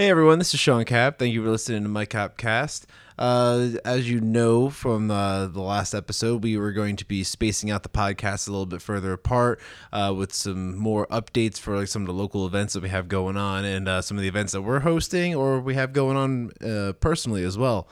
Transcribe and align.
Hey 0.00 0.10
everyone, 0.10 0.38
this 0.38 0.54
is 0.54 0.60
Sean 0.60 0.84
Cav. 0.84 1.18
Thank 1.18 1.34
you 1.34 1.42
for 1.42 1.50
listening 1.50 1.82
to 1.82 1.88
my 1.88 2.06
Capcast. 2.06 2.84
Uh, 3.18 3.70
as 3.84 4.08
you 4.08 4.20
know 4.20 4.70
from 4.70 5.10
uh, 5.10 5.48
the 5.48 5.60
last 5.60 5.92
episode, 5.92 6.44
we 6.44 6.56
were 6.56 6.70
going 6.70 6.94
to 6.94 7.04
be 7.04 7.24
spacing 7.24 7.68
out 7.68 7.82
the 7.82 7.88
podcast 7.88 8.46
a 8.46 8.52
little 8.52 8.64
bit 8.64 8.80
further 8.80 9.12
apart 9.12 9.60
uh, 9.92 10.14
with 10.16 10.32
some 10.32 10.78
more 10.78 11.08
updates 11.08 11.58
for 11.58 11.76
like 11.76 11.88
some 11.88 12.02
of 12.02 12.06
the 12.06 12.12
local 12.12 12.46
events 12.46 12.74
that 12.74 12.82
we 12.84 12.90
have 12.90 13.08
going 13.08 13.36
on 13.36 13.64
and 13.64 13.88
uh, 13.88 14.00
some 14.00 14.16
of 14.16 14.22
the 14.22 14.28
events 14.28 14.52
that 14.52 14.62
we're 14.62 14.78
hosting 14.78 15.34
or 15.34 15.58
we 15.58 15.74
have 15.74 15.92
going 15.92 16.16
on 16.16 16.52
uh, 16.64 16.92
personally 17.00 17.42
as 17.42 17.58
well. 17.58 17.88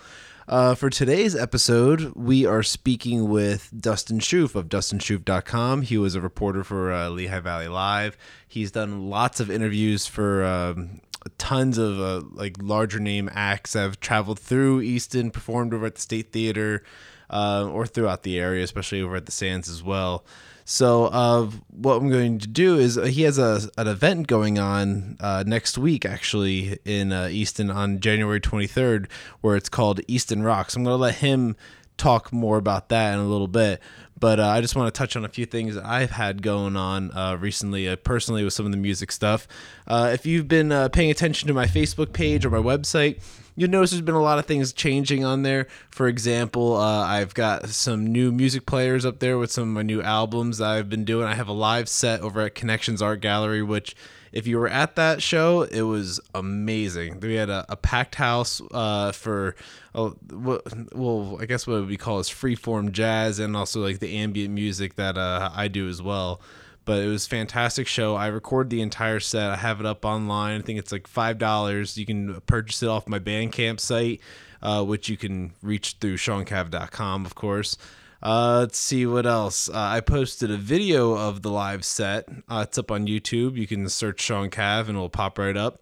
Uh, 0.49 0.77
for 0.77 0.89
today's 0.89 1.35
episode, 1.35 2.13
we 2.15 2.47
are 2.47 2.63
speaking 2.63 3.29
with 3.29 3.69
Dustin 3.77 4.21
Schoof 4.21 4.55
of 4.55 4.69
DustinSchoof.com. 4.69 5.83
He 5.83 5.99
was 5.99 6.15
a 6.15 6.21
reporter 6.21 6.63
for 6.63 7.09
Lehigh 7.09 7.41
Valley 7.41 7.67
Live. 7.67 8.17
He's 8.47 8.71
done 8.71 9.11
lots 9.11 9.41
of 9.41 9.51
interviews 9.51 10.07
for 10.07 10.45
um, 10.45 11.01
tons 11.39 11.79
of 11.79 12.01
uh, 12.01 12.23
like 12.33 12.57
larger 12.61 13.01
name 13.01 13.31
acts 13.33 13.75
have 13.75 14.01
traveled 14.01 14.39
through 14.39 14.81
Easton, 14.81 15.31
performed 15.31 15.75
over 15.75 15.87
at 15.87 15.97
the 15.97 16.01
State 16.01 16.33
Theater, 16.33 16.83
uh, 17.31 17.69
or 17.71 17.87
throughout 17.87 18.23
the 18.23 18.39
area, 18.39 18.65
especially 18.65 19.03
over 19.03 19.17
at 19.17 19.27
the 19.27 19.33
Sands 19.33 19.69
as 19.69 19.83
well. 19.83 20.25
So, 20.69 21.05
uh, 21.07 21.49
what 21.69 21.95
I'm 21.95 22.11
going 22.11 22.41
to 22.41 22.49
do 22.49 22.77
is 22.77 22.99
uh, 22.99 23.05
he 23.05 23.23
has 23.23 23.39
a, 23.39 23.71
an 23.79 23.87
event 23.87 24.27
going 24.27 24.59
on 24.59 25.17
uh, 25.21 25.45
next 25.47 25.79
week, 25.79 26.05
actually, 26.05 26.81
in 26.85 27.13
uh, 27.13 27.29
Easton 27.31 27.71
on 27.71 28.01
January 28.01 28.41
23rd, 28.41 29.09
where 29.43 29.55
it's 29.55 29.69
called 29.69 30.01
Easton 30.09 30.43
Rocks. 30.43 30.75
I'm 30.75 30.83
going 30.83 30.95
to 30.95 31.01
let 31.01 31.17
him 31.17 31.55
talk 31.97 32.33
more 32.33 32.59
about 32.59 32.89
that 32.91 33.15
in 33.15 33.21
a 33.21 33.27
little 33.27 33.49
bit. 33.49 33.81
But 34.19 34.41
uh, 34.41 34.49
I 34.49 34.63
just 34.63 34.75
want 34.75 34.93
to 34.93 34.99
touch 34.99 35.15
on 35.15 35.25
a 35.25 35.29
few 35.29 35.45
things 35.45 35.77
I've 35.77 36.11
had 36.11 36.41
going 36.41 36.75
on 36.75 37.11
uh, 37.13 37.37
recently, 37.39 37.87
uh, 37.87 37.97
personally, 37.97 38.45
with 38.45 38.55
some 38.55 38.65
of 38.65 38.73
the 38.73 38.79
music 38.79 39.13
stuff. 39.13 39.47
Uh, 39.87 40.11
if 40.13 40.25
you've 40.25 40.49
been 40.49 40.73
uh, 40.73 40.89
paying 40.89 41.11
attention 41.11 41.49
to 41.49 41.55
my 41.55 41.67
Facebook 41.67 42.15
page 42.15 42.47
or 42.47 42.51
my 42.51 42.57
website, 42.59 43.23
you'll 43.57 43.71
notice 43.71 43.91
there's 43.91 44.01
been 44.01 44.15
a 44.15 44.23
lot 44.23 44.39
of 44.39 44.47
things 44.47 44.73
changing 44.73 45.23
on 45.23 45.43
there. 45.43 45.67
For 45.91 46.09
example, 46.09 46.77
uh, 46.77 47.05
I've 47.05 47.35
got 47.35 47.69
some 47.69 48.07
new 48.07 48.33
music 48.33 48.65
players 48.65 49.05
up 49.05 49.19
there 49.19 49.37
with 49.37 49.53
some 49.53 49.65
of 49.65 49.69
my 49.69 49.83
new 49.83 50.01
albums 50.01 50.63
I've 50.63 50.89
been 50.89 51.05
doing. 51.05 51.27
I 51.27 51.35
have 51.35 51.49
a 51.49 51.53
live 51.53 51.89
set 51.89 52.21
over 52.21 52.41
at 52.41 52.55
Connections 52.55 53.03
Art 53.03 53.21
Gallery, 53.21 53.63
which 53.63 53.95
if 54.33 54.47
you 54.47 54.59
were 54.59 54.69
at 54.69 54.97
that 54.97 55.23
show, 55.23 55.63
it 55.63 55.83
was 55.83 56.21
amazing. 56.35 57.21
We 57.21 57.35
had 57.35 57.51
a, 57.51 57.65
a 57.69 57.77
packed 57.77 58.17
house 58.17 58.61
uh, 58.73 59.13
for, 59.13 59.57
uh, 59.95 60.11
well, 60.31 61.39
I 61.41 61.47
guess 61.47 61.67
what 61.67 61.87
we 61.87 61.97
call 61.97 62.19
is 62.21 62.29
freeform 62.29 62.93
jazz 62.93 63.39
and 63.39 63.57
also 63.57 63.81
like 63.81 63.99
the 63.99 64.17
ambient 64.17 64.53
music 64.53 64.97
that 64.97 65.17
uh, 65.17 65.51
I 65.55 65.69
do 65.69 65.89
as 65.89 66.03
well. 66.03 66.41
But 66.85 67.03
it 67.03 67.09
was 67.09 67.27
fantastic 67.27 67.89
show. 67.89 68.15
I 68.15 68.29
recorded 68.29 68.71
the 68.71 68.81
entire 68.81 69.19
set. 69.19 69.51
I 69.51 69.57
have 69.57 69.81
it 69.81 69.87
up 69.87 70.05
online. 70.05 70.61
I 70.61 70.63
think 70.63 70.79
it's 70.79 70.93
like 70.93 71.09
five 71.09 71.37
dollars. 71.37 71.99
You 71.99 72.07
can 72.07 72.41
purchase 72.43 72.81
it 72.81 72.89
off 72.89 73.09
my 73.09 73.19
Bandcamp 73.19 73.81
site, 73.81 74.21
uh, 74.63 74.85
which 74.85 75.09
you 75.09 75.17
can 75.17 75.53
reach 75.63 75.97
through 76.01 76.17
SeanCav.com, 76.17 77.27
of 77.27 77.35
course. 77.35 77.77
Uh, 78.23 78.61
let's 78.61 78.79
see 78.79 79.07
what 79.07 79.27
else. 79.27 79.69
Uh, 79.69 79.75
I 79.75 80.01
posted 80.01 80.51
a 80.51 80.57
video 80.57 81.15
of 81.15 81.43
the 81.43 81.51
live 81.51 81.85
set. 81.85 82.29
Uh, 82.49 82.65
it's 82.67 82.79
up 82.79 82.91
on 82.91 83.07
YouTube. 83.07 83.57
You 83.57 83.67
can 83.67 83.89
search 83.89 84.21
Sean 84.21 84.51
Cav 84.51 84.81
and 84.89 84.91
it'll 84.91 85.09
pop 85.09 85.39
right 85.39 85.57
up. 85.57 85.81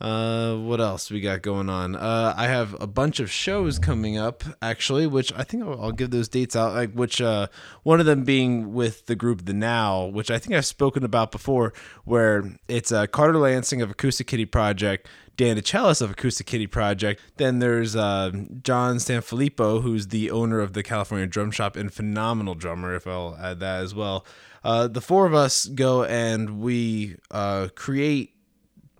Uh, 0.00 0.54
what 0.56 0.80
else 0.80 1.10
we 1.10 1.20
got 1.20 1.42
going 1.42 1.68
on? 1.68 1.96
Uh, 1.96 2.32
I 2.36 2.46
have 2.46 2.80
a 2.80 2.86
bunch 2.86 3.18
of 3.18 3.30
shows 3.30 3.78
coming 3.78 4.16
up 4.16 4.44
actually, 4.62 5.06
which 5.06 5.32
I 5.32 5.42
think 5.42 5.64
I'll, 5.64 5.80
I'll 5.82 5.92
give 5.92 6.10
those 6.10 6.28
dates 6.28 6.54
out. 6.54 6.74
Like 6.74 6.92
which, 6.92 7.20
uh, 7.20 7.48
one 7.82 7.98
of 7.98 8.06
them 8.06 8.22
being 8.24 8.72
with 8.72 9.06
the 9.06 9.16
group 9.16 9.44
The 9.44 9.52
Now, 9.52 10.04
which 10.04 10.30
I 10.30 10.38
think 10.38 10.54
I've 10.54 10.66
spoken 10.66 11.02
about 11.02 11.32
before, 11.32 11.72
where 12.04 12.44
it's 12.68 12.92
uh, 12.92 13.08
Carter 13.08 13.38
Lansing 13.38 13.82
of 13.82 13.90
Acoustic 13.90 14.28
Kitty 14.28 14.44
Project, 14.44 15.08
Dan 15.36 15.56
DeChellis 15.56 16.00
of 16.00 16.12
Acoustic 16.12 16.46
Kitty 16.46 16.68
Project. 16.68 17.20
Then 17.36 17.58
there's 17.58 17.96
uh, 17.96 18.30
John 18.62 18.96
Sanfilippo, 18.96 19.82
who's 19.82 20.08
the 20.08 20.30
owner 20.30 20.60
of 20.60 20.74
the 20.74 20.84
California 20.84 21.26
Drum 21.26 21.50
Shop 21.50 21.76
and 21.76 21.92
phenomenal 21.92 22.54
drummer, 22.54 22.94
if 22.94 23.06
I'll 23.06 23.36
add 23.40 23.58
that 23.60 23.82
as 23.82 23.94
well. 23.94 24.24
Uh, 24.62 24.86
the 24.86 25.00
four 25.00 25.26
of 25.26 25.34
us 25.34 25.66
go 25.66 26.04
and 26.04 26.60
we 26.60 27.16
uh, 27.30 27.68
create 27.74 28.34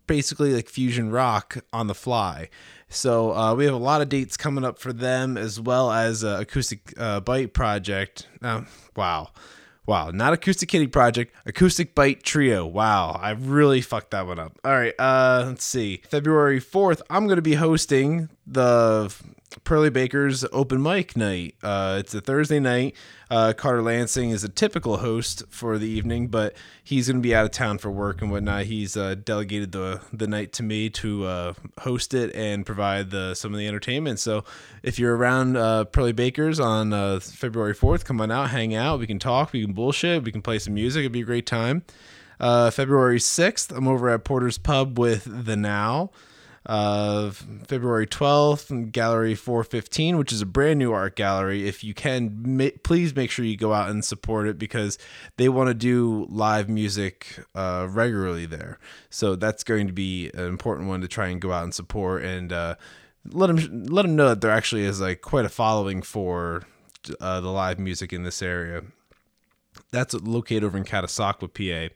basically 0.08 0.52
like 0.52 0.68
fusion 0.68 1.10
rock 1.10 1.58
on 1.72 1.86
the 1.86 1.94
fly. 1.94 2.48
So 2.88 3.32
uh, 3.32 3.54
we 3.54 3.66
have 3.66 3.74
a 3.74 3.78
lot 3.78 4.00
of 4.00 4.08
dates 4.08 4.36
coming 4.36 4.64
up 4.64 4.78
for 4.78 4.92
them 4.92 5.36
as 5.36 5.60
well 5.60 5.92
as 5.92 6.24
uh, 6.24 6.38
Acoustic 6.40 6.92
uh, 6.98 7.20
Bite 7.20 7.52
Project. 7.52 8.26
Wow. 8.96 9.28
Wow, 9.86 10.10
not 10.10 10.34
Acoustic 10.34 10.68
Kitty 10.68 10.86
Project, 10.86 11.34
Acoustic 11.46 11.94
Bite 11.94 12.22
Trio. 12.22 12.66
Wow, 12.66 13.12
I 13.12 13.30
really 13.30 13.80
fucked 13.80 14.10
that 14.10 14.26
one 14.26 14.38
up. 14.38 14.58
All 14.62 14.72
right, 14.72 14.92
uh, 14.98 15.44
let's 15.46 15.64
see. 15.64 16.02
February 16.10 16.60
4th, 16.60 17.00
I'm 17.08 17.24
going 17.24 17.36
to 17.36 17.42
be 17.42 17.54
hosting 17.54 18.28
the 18.50 19.14
Pearly 19.64 19.90
Baker's 19.90 20.44
open 20.52 20.82
mic 20.82 21.16
night. 21.16 21.54
Uh, 21.62 21.96
it's 22.00 22.14
a 22.14 22.20
Thursday 22.20 22.60
night. 22.60 22.94
Uh, 23.30 23.52
Carter 23.56 23.82
Lansing 23.82 24.30
is 24.30 24.44
a 24.44 24.48
typical 24.48 24.98
host 24.98 25.42
for 25.48 25.78
the 25.78 25.88
evening, 25.88 26.28
but 26.28 26.54
he's 26.82 27.08
going 27.08 27.16
to 27.16 27.22
be 27.22 27.34
out 27.34 27.44
of 27.44 27.50
town 27.50 27.78
for 27.78 27.90
work 27.90 28.20
and 28.20 28.30
whatnot. 28.30 28.64
He's 28.64 28.96
uh, 28.96 29.14
delegated 29.16 29.72
the 29.72 30.00
the 30.12 30.26
night 30.26 30.52
to 30.54 30.62
me 30.62 30.90
to 30.90 31.24
uh, 31.24 31.52
host 31.80 32.14
it 32.14 32.34
and 32.34 32.64
provide 32.64 33.10
the 33.10 33.34
some 33.34 33.52
of 33.52 33.58
the 33.58 33.66
entertainment. 33.66 34.18
So 34.18 34.44
if 34.82 34.98
you're 34.98 35.16
around 35.16 35.56
uh, 35.56 35.84
Pearly 35.84 36.12
Baker's 36.12 36.60
on 36.60 36.92
uh, 36.92 37.20
February 37.20 37.74
4th, 37.74 38.04
come 38.04 38.20
on 38.20 38.30
out, 38.30 38.50
hang 38.50 38.74
out. 38.74 38.98
We 38.98 39.06
can 39.06 39.18
talk, 39.18 39.52
we 39.52 39.62
can 39.62 39.72
bullshit, 39.72 40.24
we 40.24 40.32
can 40.32 40.42
play 40.42 40.58
some 40.58 40.74
music. 40.74 41.00
It'd 41.00 41.12
be 41.12 41.22
a 41.22 41.24
great 41.24 41.46
time. 41.46 41.84
February 42.38 43.18
6th, 43.18 43.76
I'm 43.76 43.88
over 43.88 44.10
at 44.10 44.24
Porter's 44.24 44.58
Pub 44.58 44.98
with 44.98 45.44
The 45.44 45.56
Now 45.56 46.10
uh, 46.66 47.30
February 47.30 48.06
12th, 48.06 48.92
Gallery 48.92 49.34
415, 49.34 50.18
which 50.18 50.32
is 50.32 50.42
a 50.42 50.46
brand 50.46 50.78
new 50.78 50.92
art 50.92 51.16
gallery. 51.16 51.66
If 51.66 51.82
you 51.82 51.94
can, 51.94 52.42
ma- 52.44 52.68
please 52.82 53.14
make 53.14 53.30
sure 53.30 53.44
you 53.44 53.56
go 53.56 53.72
out 53.72 53.90
and 53.90 54.04
support 54.04 54.46
it 54.46 54.58
because 54.58 54.98
they 55.36 55.48
want 55.48 55.68
to 55.68 55.74
do 55.74 56.26
live 56.28 56.68
music 56.68 57.44
uh, 57.54 57.86
regularly 57.90 58.46
there. 58.46 58.78
So 59.10 59.36
that's 59.36 59.64
going 59.64 59.86
to 59.86 59.92
be 59.92 60.30
an 60.34 60.46
important 60.46 60.88
one 60.88 61.00
to 61.00 61.08
try 61.08 61.28
and 61.28 61.40
go 61.40 61.52
out 61.52 61.64
and 61.64 61.74
support 61.74 62.24
and 62.24 62.52
uh, 62.52 62.74
let 63.32 63.48
them 63.48 63.84
let 63.86 64.02
them 64.02 64.16
know 64.16 64.30
that 64.30 64.40
there 64.40 64.50
actually 64.50 64.84
is 64.84 65.00
like 65.00 65.20
quite 65.20 65.44
a 65.44 65.50
following 65.50 66.02
for 66.02 66.62
uh, 67.20 67.40
the 67.40 67.48
live 67.50 67.78
music 67.78 68.12
in 68.12 68.22
this 68.22 68.42
area. 68.42 68.82
That's 69.90 70.14
located 70.14 70.64
over 70.64 70.76
in 70.76 70.84
Catasauqua, 70.84 71.48
PA. 71.52 71.94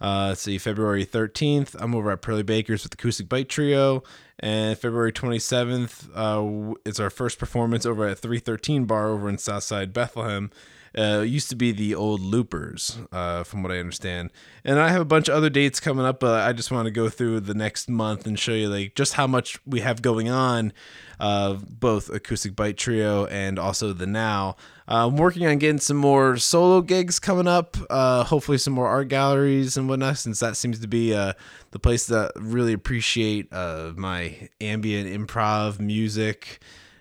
Uh, 0.00 0.26
let's 0.28 0.42
see, 0.42 0.58
February 0.58 1.06
13th, 1.06 1.74
I'm 1.78 1.94
over 1.94 2.10
at 2.10 2.20
Pearly 2.20 2.42
Baker's 2.42 2.82
with 2.82 2.94
Acoustic 2.94 3.28
Bite 3.28 3.48
Trio. 3.48 4.02
And 4.38 4.78
February 4.78 5.12
27th, 5.12 6.10
uh, 6.14 6.74
it's 6.84 7.00
our 7.00 7.08
first 7.08 7.38
performance 7.38 7.86
over 7.86 8.06
at 8.06 8.18
313 8.18 8.84
Bar 8.84 9.08
over 9.08 9.28
in 9.28 9.38
Southside 9.38 9.94
Bethlehem. 9.94 10.50
Uh, 10.96 11.20
used 11.20 11.50
to 11.50 11.56
be 11.56 11.72
the 11.72 11.94
old 11.94 12.20
Loopers, 12.20 12.98
uh, 13.12 13.44
from 13.44 13.62
what 13.62 13.72
I 13.72 13.78
understand. 13.78 14.30
And 14.64 14.78
I 14.78 14.88
have 14.88 15.00
a 15.00 15.06
bunch 15.06 15.28
of 15.28 15.34
other 15.34 15.50
dates 15.50 15.78
coming 15.80 16.06
up, 16.06 16.20
but 16.20 16.46
I 16.46 16.52
just 16.52 16.70
want 16.70 16.86
to 16.86 16.90
go 16.90 17.08
through 17.08 17.40
the 17.40 17.54
next 17.54 17.88
month 17.88 18.26
and 18.26 18.38
show 18.38 18.52
you 18.52 18.68
like 18.68 18.94
just 18.94 19.14
how 19.14 19.26
much 19.26 19.58
we 19.66 19.80
have 19.80 20.02
going 20.02 20.28
on, 20.28 20.72
uh, 21.20 21.54
both 21.54 22.08
Acoustic 22.08 22.56
Bite 22.56 22.76
Trio 22.76 23.26
and 23.26 23.58
also 23.58 23.92
the 23.92 24.06
Now. 24.06 24.56
Uh, 24.88 25.08
I'm 25.08 25.16
working 25.16 25.46
on 25.46 25.58
getting 25.58 25.80
some 25.80 25.96
more 25.96 26.36
solo 26.36 26.80
gigs 26.80 27.18
coming 27.18 27.48
up. 27.48 27.76
Uh, 27.90 28.24
hopefully, 28.24 28.58
some 28.58 28.72
more 28.72 28.86
art 28.86 29.08
galleries 29.08 29.76
and 29.76 29.88
whatnot, 29.88 30.18
since 30.18 30.40
that 30.40 30.56
seems 30.56 30.78
to 30.80 30.88
be 30.88 31.12
uh, 31.12 31.32
the 31.72 31.78
place 31.78 32.06
that 32.06 32.32
really 32.36 32.72
appreciate 32.72 33.52
uh, 33.52 33.92
my 33.96 34.48
ambient 34.60 35.08
improv 35.10 35.80
music 35.80 36.60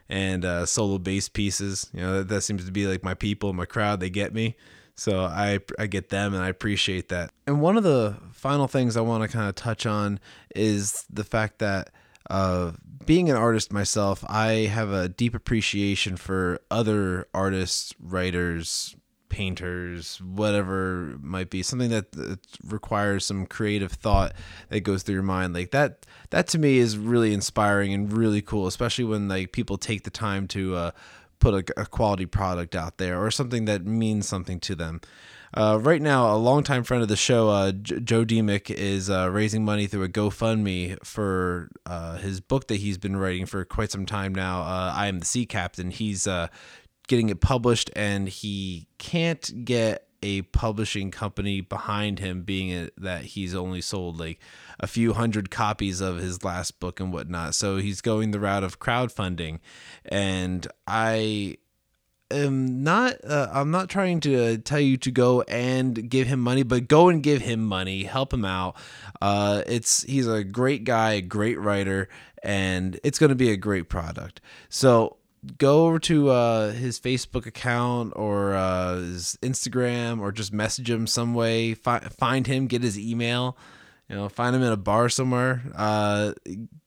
and 0.09 0.45
uh, 0.45 0.65
solo 0.65 0.97
bass 0.97 1.29
pieces. 1.29 1.89
You 1.93 2.01
know, 2.01 2.17
that, 2.17 2.27
that 2.29 2.41
seems 2.41 2.65
to 2.65 2.71
be 2.71 2.87
like 2.87 3.03
my 3.03 3.13
people, 3.13 3.53
my 3.53 3.65
crowd. 3.65 3.99
They 3.99 4.09
get 4.09 4.33
me. 4.33 4.55
So 4.95 5.25
I 5.25 5.59
I 5.77 5.87
get 5.87 6.09
them 6.09 6.33
and 6.33 6.43
I 6.43 6.49
appreciate 6.49 7.09
that. 7.09 7.31
And 7.47 7.61
one 7.61 7.77
of 7.77 7.83
the 7.83 8.15
final 8.31 8.67
things 8.67 8.95
I 8.95 9.01
want 9.01 9.23
to 9.23 9.27
kind 9.27 9.49
of 9.49 9.55
touch 9.55 9.85
on 9.85 10.19
is 10.55 11.05
the 11.09 11.25
fact 11.25 11.59
that 11.59 11.89
uh, 12.29 12.71
being 13.05 13.29
an 13.29 13.35
artist 13.35 13.71
myself, 13.71 14.23
I 14.27 14.67
have 14.67 14.91
a 14.91 15.09
deep 15.09 15.35
appreciation 15.35 16.17
for 16.17 16.59
other 16.71 17.27
artists, 17.33 17.93
writers, 17.99 18.95
painters, 19.35 20.21
whatever 20.21 21.17
might 21.21 21.49
be, 21.49 21.61
something 21.61 21.89
that, 21.89 22.13
that 22.13 22.39
requires 22.65 23.25
some 23.25 23.45
creative 23.45 23.91
thought 23.91 24.31
that 24.69 24.79
goes 24.79 25.03
through 25.03 25.15
your 25.15 25.23
mind. 25.23 25.53
Like 25.53 25.71
that, 25.71 26.05
that 26.29 26.47
to 26.47 26.57
me 26.57 26.77
is 26.77 26.97
really 26.97 27.33
inspiring 27.33 27.93
and 27.93 28.13
really 28.13 28.41
cool, 28.41 28.65
especially 28.65 29.03
when 29.03 29.27
like 29.27 29.51
people 29.51 29.77
take 29.77 30.03
the 30.03 30.09
time 30.09 30.47
to 30.47 30.75
uh, 30.77 30.91
put 31.39 31.53
a, 31.53 31.81
a 31.81 31.85
quality 31.85 32.25
product 32.25 32.77
out 32.77 32.97
there 32.97 33.21
or 33.21 33.29
something 33.29 33.65
that 33.65 33.85
means 33.85 34.25
something 34.25 34.57
to 34.61 34.73
them. 34.73 35.01
Uh, 35.53 35.79
right 35.81 36.01
now, 36.01 36.33
a 36.33 36.37
longtime 36.37 36.85
friend 36.85 37.03
of 37.03 37.09
the 37.09 37.17
show, 37.17 37.49
uh, 37.49 37.73
J- 37.73 37.99
Joe 37.99 38.23
Demick, 38.23 38.71
is 38.71 39.09
uh, 39.09 39.29
raising 39.29 39.65
money 39.65 39.85
through 39.85 40.03
a 40.03 40.09
GoFundMe 40.09 40.97
for 41.03 41.69
uh, 41.85 42.17
his 42.17 42.39
book 42.39 42.67
that 42.67 42.77
he's 42.77 42.97
been 42.97 43.17
writing 43.17 43.45
for 43.45 43.65
quite 43.65 43.91
some 43.91 44.05
time 44.05 44.33
now. 44.33 44.61
Uh, 44.61 44.93
I 44.95 45.07
am 45.07 45.19
the 45.19 45.25
Sea 45.25 45.45
Captain. 45.45 45.91
He's 45.91 46.25
uh, 46.25 46.47
getting 47.07 47.29
it 47.29 47.41
published, 47.41 47.91
and 47.95 48.27
he 48.27 48.87
can't 48.97 49.65
get 49.65 50.07
a 50.23 50.41
publishing 50.41 51.11
company 51.11 51.61
behind 51.61 52.19
him, 52.19 52.41
being 52.41 52.69
it 52.69 52.93
that 52.97 53.23
he's 53.25 53.53
only 53.53 53.81
sold 53.81 54.19
like 54.19 54.39
a 54.79 54.87
few 54.87 55.13
hundred 55.13 55.51
copies 55.51 56.01
of 56.01 56.17
his 56.17 56.43
last 56.43 56.79
book 56.79 56.99
and 56.99 57.13
whatnot. 57.13 57.53
So 57.53 57.77
he's 57.77 58.01
going 58.01 58.31
the 58.31 58.39
route 58.39 58.63
of 58.63 58.79
crowdfunding, 58.79 59.59
and 60.05 60.67
I 60.87 61.57
am 62.31 62.83
not 62.83 63.23
uh, 63.23 63.49
I'm 63.51 63.69
not 63.69 63.89
trying 63.89 64.19
to 64.21 64.57
tell 64.57 64.79
you 64.79 64.97
to 64.97 65.11
go 65.11 65.41
and 65.43 66.09
give 66.09 66.27
him 66.27 66.39
money, 66.39 66.63
but 66.63 66.87
go 66.87 67.09
and 67.09 67.21
give 67.21 67.41
him 67.41 67.63
money, 67.63 68.03
help 68.03 68.33
him 68.33 68.45
out. 68.45 68.75
Uh, 69.21 69.61
it's 69.67 70.03
he's 70.03 70.27
a 70.27 70.43
great 70.43 70.85
guy, 70.85 71.13
a 71.13 71.21
great 71.21 71.59
writer, 71.59 72.09
and 72.41 72.99
it's 73.03 73.19
going 73.19 73.29
to 73.29 73.35
be 73.35 73.51
a 73.51 73.57
great 73.57 73.89
product. 73.89 74.41
So 74.69 75.17
go 75.57 75.87
over 75.87 75.99
to 75.99 76.29
uh, 76.29 76.71
his 76.71 76.99
Facebook 76.99 77.45
account 77.45 78.13
or 78.15 78.53
uh, 78.53 78.95
his 78.95 79.37
Instagram 79.41 80.19
or 80.19 80.31
just 80.31 80.53
message 80.53 80.89
him 80.89 81.07
some 81.07 81.33
way. 81.33 81.73
Fi- 81.73 81.99
find 81.99 82.47
him, 82.47 82.67
get 82.67 82.83
his 82.83 82.97
email 82.99 83.57
you 84.09 84.15
know, 84.15 84.29
find 84.29 84.55
him 84.55 84.61
in 84.61 84.71
a 84.71 84.77
bar 84.77 85.09
somewhere. 85.09 85.63
Uh, 85.75 86.33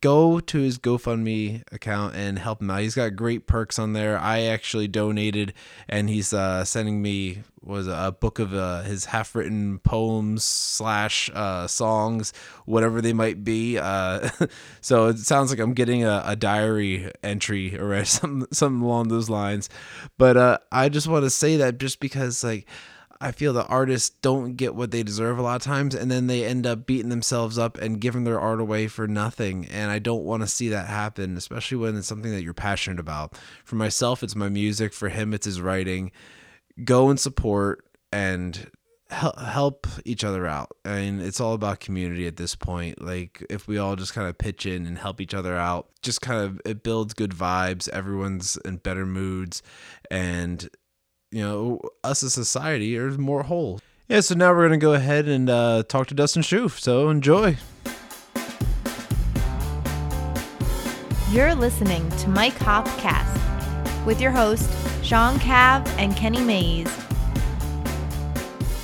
go 0.01 0.39
to 0.39 0.59
his 0.59 0.79
GoFundMe 0.79 1.63
account 1.73 2.15
and 2.15 2.39
help 2.39 2.63
him 2.63 2.71
out. 2.71 2.81
He's 2.81 2.95
got 2.95 3.17
great 3.17 3.47
perks 3.47 3.79
on 3.79 3.93
there. 3.93 4.17
I 4.19 4.43
actually 4.43 4.87
donated, 4.87 5.53
and 5.89 6.09
he's 6.09 6.33
uh, 6.33 6.65
sending 6.65 7.03
me 7.03 7.43
was 7.61 7.89
a 7.89 8.17
book 8.19 8.39
of 8.39 8.55
uh, 8.55 8.83
his 8.83 9.07
half-written 9.07 9.79
poems 9.81 10.45
slash 10.45 11.29
uh, 11.35 11.67
songs, 11.67 12.33
whatever 12.65 13.03
they 13.03 13.13
might 13.13 13.45
be. 13.45 13.79
Uh, 13.79 14.31
so 14.81 15.09
it 15.09 15.19
sounds 15.19 15.51
like 15.51 15.59
I'm 15.59 15.75
getting 15.75 16.05
a, 16.05 16.23
a 16.25 16.37
diary 16.37 17.11
entry 17.23 17.79
or 17.79 18.05
something, 18.07 18.49
something 18.53 18.83
along 18.83 19.09
those 19.09 19.29
lines. 19.29 19.69
But 20.17 20.37
uh, 20.37 20.59
I 20.71 20.89
just 20.89 21.09
want 21.09 21.25
to 21.25 21.31
say 21.31 21.57
that 21.57 21.79
just 21.79 22.01
because 22.01 22.45
like 22.45 22.67
I 23.21 23.33
feel 23.33 23.53
the 23.53 23.67
artists 23.67 24.11
don't 24.11 24.55
get 24.55 24.75
what 24.75 24.93
they 24.93 25.03
deserve 25.03 25.39
a 25.39 25.43
lot 25.43 25.57
of 25.57 25.63
times, 25.63 25.95
and 25.95 26.11
then 26.11 26.29
they 26.29 26.45
end 26.45 26.67
up 26.67 26.87
beating 26.87 27.09
themselves 27.09 27.59
up 27.59 27.77
and 27.79 28.01
giving 28.01 28.25
their 28.25 28.39
art 28.39 28.61
away 28.61 28.87
for 28.87 29.09
nothing. 29.09 29.67
And 29.67 29.91
I 29.91 29.99
don't 29.99 30.25
want 30.25 30.43
to 30.43 30.47
see 30.47 30.69
that 30.69 30.87
happen, 30.87 31.37
especially 31.37 31.79
when 31.79 31.97
it's 31.97 32.07
something 32.07 32.31
that 32.31 32.43
you're 32.43 32.55
passionate 32.55 33.01
about. 33.01 33.37
For 33.65 33.75
myself, 33.75 34.23
it's 34.23 34.37
my 34.37 34.49
music. 34.49 34.93
For 34.93 35.09
him, 35.09 35.35
it's 35.35 35.47
his 35.47 35.61
writing. 35.61 36.13
Go 36.85 37.11
and 37.11 37.19
support 37.19 37.85
and 38.13 38.71
help 39.11 39.87
each 40.05 40.23
other 40.23 40.47
out. 40.47 40.71
I 40.85 40.97
mean, 40.97 41.21
it's 41.21 41.41
all 41.41 41.55
about 41.55 41.81
community 41.81 42.27
at 42.27 42.37
this 42.37 42.55
point. 42.55 43.03
Like 43.03 43.45
if 43.49 43.67
we 43.67 43.79
all 43.79 43.97
just 43.97 44.15
kind 44.15 44.29
of 44.29 44.37
pitch 44.37 44.67
in 44.67 44.87
and 44.87 44.99
help 44.99 45.21
each 45.21 45.35
other 45.35 45.57
out, 45.57 45.89
just 46.03 46.21
kind 46.21 46.45
of 46.45 46.61
it 46.65 46.83
builds 46.83 47.15
good 47.15 47.33
vibes. 47.33 47.89
Everyone's 47.89 48.57
in 48.65 48.77
better 48.77 49.07
moods 49.07 49.63
and 50.11 50.69
you 51.31 51.43
know, 51.43 51.81
us 52.03 52.23
as 52.23 52.35
society 52.35 52.97
are 52.99 53.11
more 53.13 53.43
whole. 53.45 53.81
Yeah, 54.09 54.21
so 54.21 54.35
now 54.35 54.53
we're 54.53 54.69
going 54.69 54.81
to 54.81 54.85
go 54.85 54.95
ahead 54.95 55.29
and 55.29 55.51
uh, 55.51 55.83
talk 55.87 56.07
to 56.09 56.15
Dustin 56.15 56.43
Schoof. 56.43 56.81
So 56.81 57.11
enjoy. 57.11 57.59
You're 61.31 61.55
listening 61.55 62.09
to 62.11 62.31
Mike 62.31 62.57
Hop 62.59 62.87
Cast 62.99 63.37
with 64.07 64.19
your 64.19 64.31
host, 64.31 64.71
Sean 65.05 65.39
Cav 65.41 65.87
and 65.99 66.17
Kenny 66.17 66.41
Mays. 66.41 66.87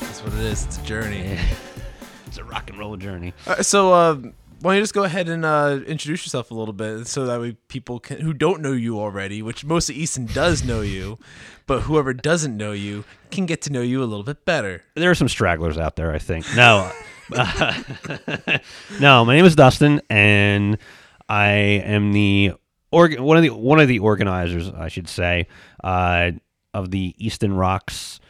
That's 0.01 0.23
what 0.23 0.35
it 0.35 0.41
is. 0.41 0.67
It's 0.67 0.77
a 0.77 0.83
journey. 0.83 1.39
it's 2.27 2.37
a 2.37 2.45
rock 2.45 2.69
and 2.69 2.79
roll 2.79 2.99
journey. 2.99 3.33
so, 3.63 3.95
uh, 3.95 4.19
why 4.61 4.73
don't 4.73 4.77
you 4.77 4.83
just 4.83 4.95
go 4.95 5.05
ahead 5.05 5.29
and 5.29 5.45
uh, 5.45 5.81
introduce 5.87 6.25
yourself 6.25 6.51
a 6.51 6.55
little 6.55 6.73
bit 6.73 7.07
so 7.07 7.27
that 7.27 7.41
way 7.41 7.57
people 7.69 8.01
can, 8.01 8.21
who 8.21 8.33
don't 8.33 8.63
know 8.63 8.73
you 8.73 8.99
already, 8.99 9.43
which 9.43 9.65
most 9.65 9.91
of 9.91 9.97
Easton 9.97 10.27
does 10.27 10.65
know 10.65 10.81
you, 10.81 11.19
but 11.67 11.83
whoever 11.83 12.15
doesn't 12.15 12.57
know 12.57 12.73
you 12.73 13.05
can 13.31 13.47
get 13.47 13.61
to 13.63 13.73
know 13.73 13.83
you 13.83 14.03
a 14.03 14.07
little 14.07 14.25
bit 14.25 14.45
better. 14.45 14.83
There 14.95 15.11
are 15.11 15.15
some 15.15 15.29
stragglers 15.29 15.77
out 15.77 15.97
there, 15.97 16.13
I 16.13 16.19
think. 16.19 16.47
No, 16.57 16.91
no, 19.01 19.25
my 19.25 19.35
name 19.35 19.45
is 19.45 19.57
Dustin, 19.57 20.01
and 20.09 20.79
I 21.29 21.49
am 21.49 22.13
the 22.13 22.53
org- 22.91 23.19
one 23.19 23.37
of 23.37 23.43
the 23.43 23.51
one 23.51 23.81
of 23.81 23.89
the 23.89 23.99
organizers, 23.99 24.71
I 24.71 24.89
should 24.89 25.09
say, 25.09 25.47
uh, 25.83 26.33
of 26.73 26.91
the 26.91 27.15
Easton 27.19 27.55
Rocks 27.55 28.21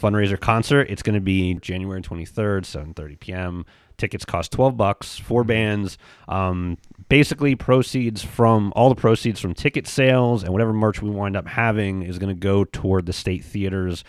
fundraiser 0.00 0.38
concert. 0.38 0.88
It's 0.90 1.02
going 1.02 1.14
to 1.14 1.20
be 1.20 1.54
January 1.54 2.02
23rd, 2.02 2.62
7:30 2.62 3.20
p.m. 3.20 3.64
Tickets 4.00 4.24
cost 4.24 4.50
12 4.52 4.78
bucks, 4.78 5.18
four 5.18 5.44
bands. 5.44 5.98
Um, 6.26 6.78
basically, 7.10 7.54
proceeds 7.54 8.22
from 8.22 8.72
all 8.74 8.88
the 8.88 8.94
proceeds 8.94 9.38
from 9.38 9.52
ticket 9.52 9.86
sales 9.86 10.42
and 10.42 10.52
whatever 10.52 10.72
merch 10.72 11.02
we 11.02 11.10
wind 11.10 11.36
up 11.36 11.46
having 11.46 12.02
is 12.02 12.18
going 12.18 12.34
to 12.34 12.40
go 12.40 12.64
toward 12.64 13.04
the 13.04 13.12
state 13.12 13.44
theaters 13.44 14.02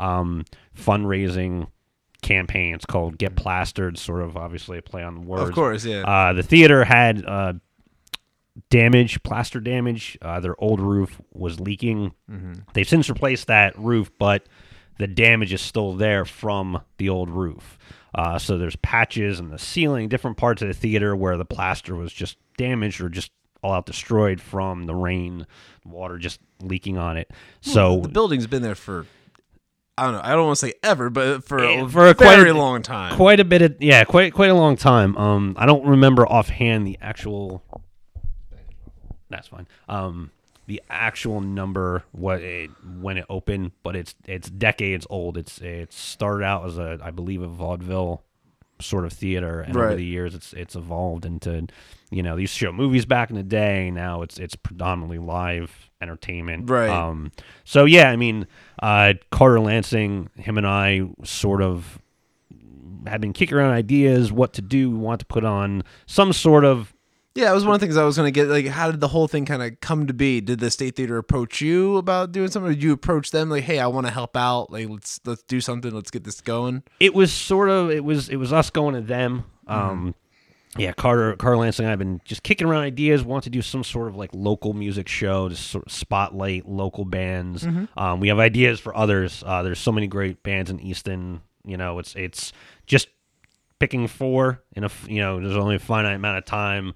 um, 0.00 0.44
fundraising 0.76 1.68
campaign. 2.22 2.74
It's 2.74 2.86
called 2.86 3.18
Get 3.18 3.36
Plastered, 3.36 3.98
sort 3.98 4.22
of 4.22 4.36
obviously 4.36 4.78
a 4.78 4.82
play 4.82 5.04
on 5.04 5.14
the 5.14 5.20
words. 5.20 5.48
Of 5.48 5.54
course, 5.54 5.84
yeah. 5.84 6.02
Uh, 6.02 6.32
the 6.32 6.42
theater 6.42 6.82
had 6.82 7.24
uh, 7.24 7.52
damage, 8.68 9.22
plaster 9.22 9.60
damage. 9.60 10.18
Uh, 10.20 10.40
their 10.40 10.60
old 10.60 10.80
roof 10.80 11.20
was 11.32 11.60
leaking. 11.60 12.14
Mm-hmm. 12.28 12.54
They've 12.74 12.88
since 12.88 13.08
replaced 13.08 13.46
that 13.46 13.78
roof, 13.78 14.10
but 14.18 14.48
the 14.98 15.06
damage 15.06 15.52
is 15.52 15.60
still 15.60 15.92
there 15.92 16.24
from 16.24 16.80
the 16.98 17.10
old 17.10 17.30
roof. 17.30 17.78
Uh, 18.14 18.38
so 18.38 18.56
there's 18.56 18.76
patches 18.76 19.40
in 19.40 19.50
the 19.50 19.58
ceiling, 19.58 20.08
different 20.08 20.36
parts 20.36 20.62
of 20.62 20.68
the 20.68 20.74
theater 20.74 21.14
where 21.14 21.36
the 21.36 21.44
plaster 21.44 21.94
was 21.94 22.12
just 22.12 22.38
damaged 22.56 23.00
or 23.00 23.08
just 23.08 23.30
all 23.62 23.72
out 23.72 23.86
destroyed 23.86 24.40
from 24.40 24.84
the 24.84 24.94
rain, 24.94 25.46
water 25.84 26.18
just 26.18 26.40
leaking 26.62 26.96
on 26.96 27.16
it. 27.16 27.30
So 27.60 28.00
the 28.00 28.08
building's 28.08 28.46
been 28.46 28.62
there 28.62 28.74
for 28.74 29.06
I 29.98 30.04
don't 30.04 30.12
know. 30.12 30.20
I 30.22 30.32
don't 30.32 30.46
want 30.46 30.58
to 30.58 30.66
say 30.66 30.74
ever, 30.82 31.08
but 31.08 31.44
for 31.44 31.58
a, 31.58 31.76
eh, 31.76 31.88
for 31.88 32.06
a 32.06 32.12
very 32.12 32.14
quite 32.14 32.46
a, 32.48 32.54
long 32.54 32.82
time. 32.82 33.16
Quite 33.16 33.40
a 33.40 33.44
bit 33.44 33.62
of 33.62 33.76
yeah, 33.80 34.04
quite 34.04 34.34
quite 34.34 34.50
a 34.50 34.54
long 34.54 34.76
time. 34.76 35.16
Um, 35.16 35.54
I 35.58 35.64
don't 35.64 35.86
remember 35.86 36.26
offhand 36.26 36.86
the 36.86 36.98
actual. 37.00 37.62
That's 39.30 39.48
fine. 39.48 39.66
Um, 39.88 40.30
the 40.66 40.82
actual 40.90 41.40
number 41.40 42.04
what 42.12 42.40
it, 42.40 42.70
when 43.00 43.18
it 43.18 43.24
opened, 43.30 43.72
but 43.82 43.96
it's 43.96 44.14
it's 44.26 44.50
decades 44.50 45.06
old. 45.08 45.36
It's 45.36 45.58
it 45.58 45.92
started 45.92 46.44
out 46.44 46.66
as 46.66 46.78
a 46.78 46.98
I 47.02 47.10
believe 47.10 47.42
a 47.42 47.48
vaudeville 47.48 48.22
sort 48.80 49.04
of 49.04 49.12
theater, 49.12 49.60
and 49.60 49.74
right. 49.74 49.86
over 49.86 49.94
the 49.94 50.04
years 50.04 50.34
it's 50.34 50.52
it's 50.52 50.74
evolved 50.74 51.24
into 51.24 51.66
you 52.10 52.22
know 52.22 52.34
they 52.34 52.42
used 52.42 52.54
to 52.54 52.58
show 52.66 52.72
movies 52.72 53.06
back 53.06 53.30
in 53.30 53.36
the 53.36 53.42
day. 53.42 53.90
Now 53.90 54.22
it's 54.22 54.38
it's 54.38 54.56
predominantly 54.56 55.18
live 55.18 55.90
entertainment. 56.00 56.68
Right. 56.68 56.90
Um. 56.90 57.32
So 57.64 57.84
yeah, 57.84 58.10
I 58.10 58.16
mean, 58.16 58.46
uh, 58.82 59.14
Carter 59.30 59.60
Lansing, 59.60 60.30
him 60.36 60.58
and 60.58 60.66
I 60.66 61.02
sort 61.24 61.62
of 61.62 62.00
had 63.06 63.20
been 63.20 63.32
kicking 63.32 63.56
around 63.56 63.72
ideas 63.72 64.32
what 64.32 64.52
to 64.54 64.62
do. 64.62 64.90
We 64.90 64.96
want 64.96 65.20
to 65.20 65.26
put 65.26 65.44
on 65.44 65.84
some 66.06 66.32
sort 66.32 66.64
of 66.64 66.92
yeah, 67.36 67.50
it 67.50 67.54
was 67.54 67.64
one 67.64 67.74
of 67.74 67.80
the 67.80 67.86
things 67.86 67.96
I 67.96 68.04
was 68.04 68.16
going 68.16 68.26
to 68.26 68.32
get. 68.32 68.48
Like, 68.48 68.66
how 68.66 68.90
did 68.90 69.00
the 69.00 69.08
whole 69.08 69.28
thing 69.28 69.44
kind 69.44 69.62
of 69.62 69.78
come 69.80 70.06
to 70.06 70.14
be? 70.14 70.40
Did 70.40 70.58
the 70.58 70.70
state 70.70 70.96
theater 70.96 71.18
approach 71.18 71.60
you 71.60 71.96
about 71.98 72.32
doing 72.32 72.50
something? 72.50 72.70
Or 72.70 72.74
did 72.74 72.82
you 72.82 72.92
approach 72.92 73.30
them 73.30 73.50
like, 73.50 73.64
"Hey, 73.64 73.78
I 73.78 73.86
want 73.86 74.06
to 74.06 74.12
help 74.12 74.36
out. 74.36 74.72
Like, 74.72 74.88
let's 74.88 75.20
let's 75.24 75.42
do 75.42 75.60
something. 75.60 75.92
Let's 75.92 76.10
get 76.10 76.24
this 76.24 76.40
going." 76.40 76.82
It 76.98 77.14
was 77.14 77.32
sort 77.32 77.68
of 77.68 77.90
it 77.90 78.04
was 78.04 78.28
it 78.28 78.36
was 78.36 78.52
us 78.52 78.70
going 78.70 78.94
to 78.94 79.00
them. 79.02 79.44
Mm-hmm. 79.68 79.90
Um, 79.90 80.14
yeah, 80.78 80.92
Carter 80.92 81.36
Carter 81.36 81.56
Lansing 81.58 81.84
and 81.84 81.88
I 81.88 81.92
have 81.92 81.98
been 81.98 82.20
just 82.24 82.42
kicking 82.42 82.66
around 82.66 82.82
ideas. 82.82 83.22
Want 83.22 83.44
to 83.44 83.50
do 83.50 83.62
some 83.62 83.84
sort 83.84 84.08
of 84.08 84.16
like 84.16 84.30
local 84.32 84.72
music 84.72 85.08
show 85.08 85.48
to 85.48 85.56
sort 85.56 85.86
of 85.86 85.92
spotlight 85.92 86.66
local 86.66 87.04
bands. 87.04 87.64
Mm-hmm. 87.64 87.98
Um, 87.98 88.20
we 88.20 88.28
have 88.28 88.38
ideas 88.38 88.80
for 88.80 88.96
others. 88.96 89.42
Uh, 89.46 89.62
there's 89.62 89.78
so 89.78 89.92
many 89.92 90.06
great 90.06 90.42
bands 90.42 90.70
in 90.70 90.80
Easton. 90.80 91.40
You 91.64 91.76
know, 91.76 91.98
it's 91.98 92.14
it's 92.14 92.52
just 92.86 93.08
picking 93.78 94.06
four 94.06 94.62
in 94.72 94.84
a 94.84 94.90
you 95.06 95.20
know 95.20 95.40
there's 95.40 95.56
only 95.56 95.76
a 95.76 95.80
finite 95.80 96.16
amount 96.16 96.38
of 96.38 96.44
time 96.44 96.94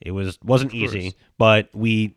it 0.00 0.12
was 0.12 0.38
wasn't 0.42 0.74
easy, 0.74 1.14
but 1.38 1.68
we, 1.74 2.14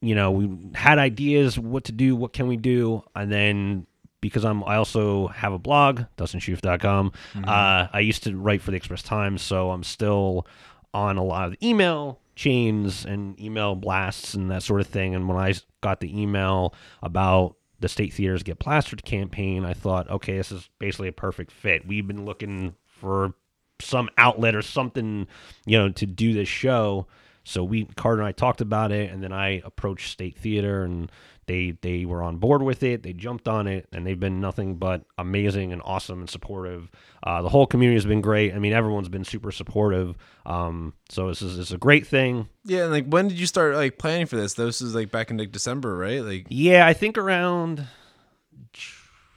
you 0.00 0.14
know, 0.14 0.30
we 0.30 0.50
had 0.74 0.98
ideas 0.98 1.58
what 1.58 1.84
to 1.84 1.92
do, 1.92 2.14
what 2.16 2.32
can 2.32 2.46
we 2.46 2.56
do, 2.56 3.02
and 3.14 3.30
then 3.30 3.86
because 4.20 4.44
I'm 4.44 4.64
I 4.64 4.76
also 4.76 5.28
have 5.28 5.52
a 5.52 5.58
blog, 5.58 6.02
DustinSchoof.com. 6.16 7.12
Mm-hmm. 7.34 7.48
Uh, 7.48 7.88
I 7.92 8.00
used 8.00 8.22
to 8.24 8.36
write 8.36 8.62
for 8.62 8.70
the 8.70 8.76
Express 8.78 9.02
Times, 9.02 9.42
so 9.42 9.70
I'm 9.70 9.84
still 9.84 10.46
on 10.94 11.16
a 11.18 11.24
lot 11.24 11.48
of 11.48 11.56
email 11.62 12.20
chains 12.34 13.04
and 13.04 13.38
email 13.40 13.74
blasts 13.74 14.34
and 14.34 14.50
that 14.50 14.62
sort 14.62 14.80
of 14.80 14.86
thing. 14.86 15.14
And 15.14 15.28
when 15.28 15.36
I 15.36 15.54
got 15.80 16.00
the 16.00 16.20
email 16.20 16.74
about 17.02 17.56
the 17.80 17.88
state 17.88 18.12
theaters 18.12 18.42
get 18.42 18.58
plastered 18.58 19.04
campaign, 19.04 19.64
I 19.64 19.74
thought, 19.74 20.08
okay, 20.10 20.36
this 20.36 20.52
is 20.52 20.68
basically 20.78 21.08
a 21.08 21.12
perfect 21.12 21.50
fit. 21.50 21.86
We've 21.86 22.06
been 22.06 22.24
looking 22.24 22.74
for 22.86 23.34
some 23.82 24.08
outlet 24.18 24.54
or 24.54 24.62
something, 24.62 25.26
you 25.66 25.78
know, 25.78 25.90
to 25.90 26.06
do 26.06 26.32
this 26.32 26.48
show. 26.48 27.06
So 27.44 27.64
we 27.64 27.86
Carter 27.96 28.20
and 28.20 28.28
I 28.28 28.32
talked 28.32 28.60
about 28.60 28.92
it, 28.92 29.10
and 29.10 29.22
then 29.22 29.32
I 29.32 29.62
approached 29.64 30.12
State 30.12 30.38
Theater, 30.38 30.84
and 30.84 31.10
they 31.46 31.76
they 31.82 32.04
were 32.04 32.22
on 32.22 32.36
board 32.36 32.62
with 32.62 32.82
it. 32.84 33.02
They 33.02 33.12
jumped 33.12 33.48
on 33.48 33.66
it, 33.66 33.88
and 33.92 34.06
they've 34.06 34.18
been 34.18 34.40
nothing 34.40 34.76
but 34.76 35.02
amazing 35.18 35.72
and 35.72 35.82
awesome 35.84 36.20
and 36.20 36.30
supportive. 36.30 36.88
Uh, 37.22 37.42
the 37.42 37.48
whole 37.48 37.66
community 37.66 37.96
has 37.96 38.06
been 38.06 38.20
great. 38.20 38.54
I 38.54 38.58
mean, 38.58 38.72
everyone's 38.72 39.08
been 39.08 39.24
super 39.24 39.50
supportive. 39.50 40.16
Um, 40.46 40.94
so 41.08 41.28
this 41.28 41.42
is, 41.42 41.56
this 41.56 41.72
a 41.72 41.78
great 41.78 42.06
thing. 42.06 42.48
Yeah, 42.64 42.84
and 42.84 42.92
like 42.92 43.06
when 43.06 43.26
did 43.26 43.40
you 43.40 43.46
start 43.46 43.74
like 43.74 43.98
planning 43.98 44.26
for 44.26 44.36
this? 44.36 44.54
This 44.54 44.80
is 44.80 44.94
like 44.94 45.10
back 45.10 45.30
in 45.30 45.36
like 45.36 45.50
December, 45.50 45.96
right? 45.96 46.22
Like 46.22 46.46
yeah, 46.48 46.86
I 46.86 46.92
think 46.92 47.18
around 47.18 47.86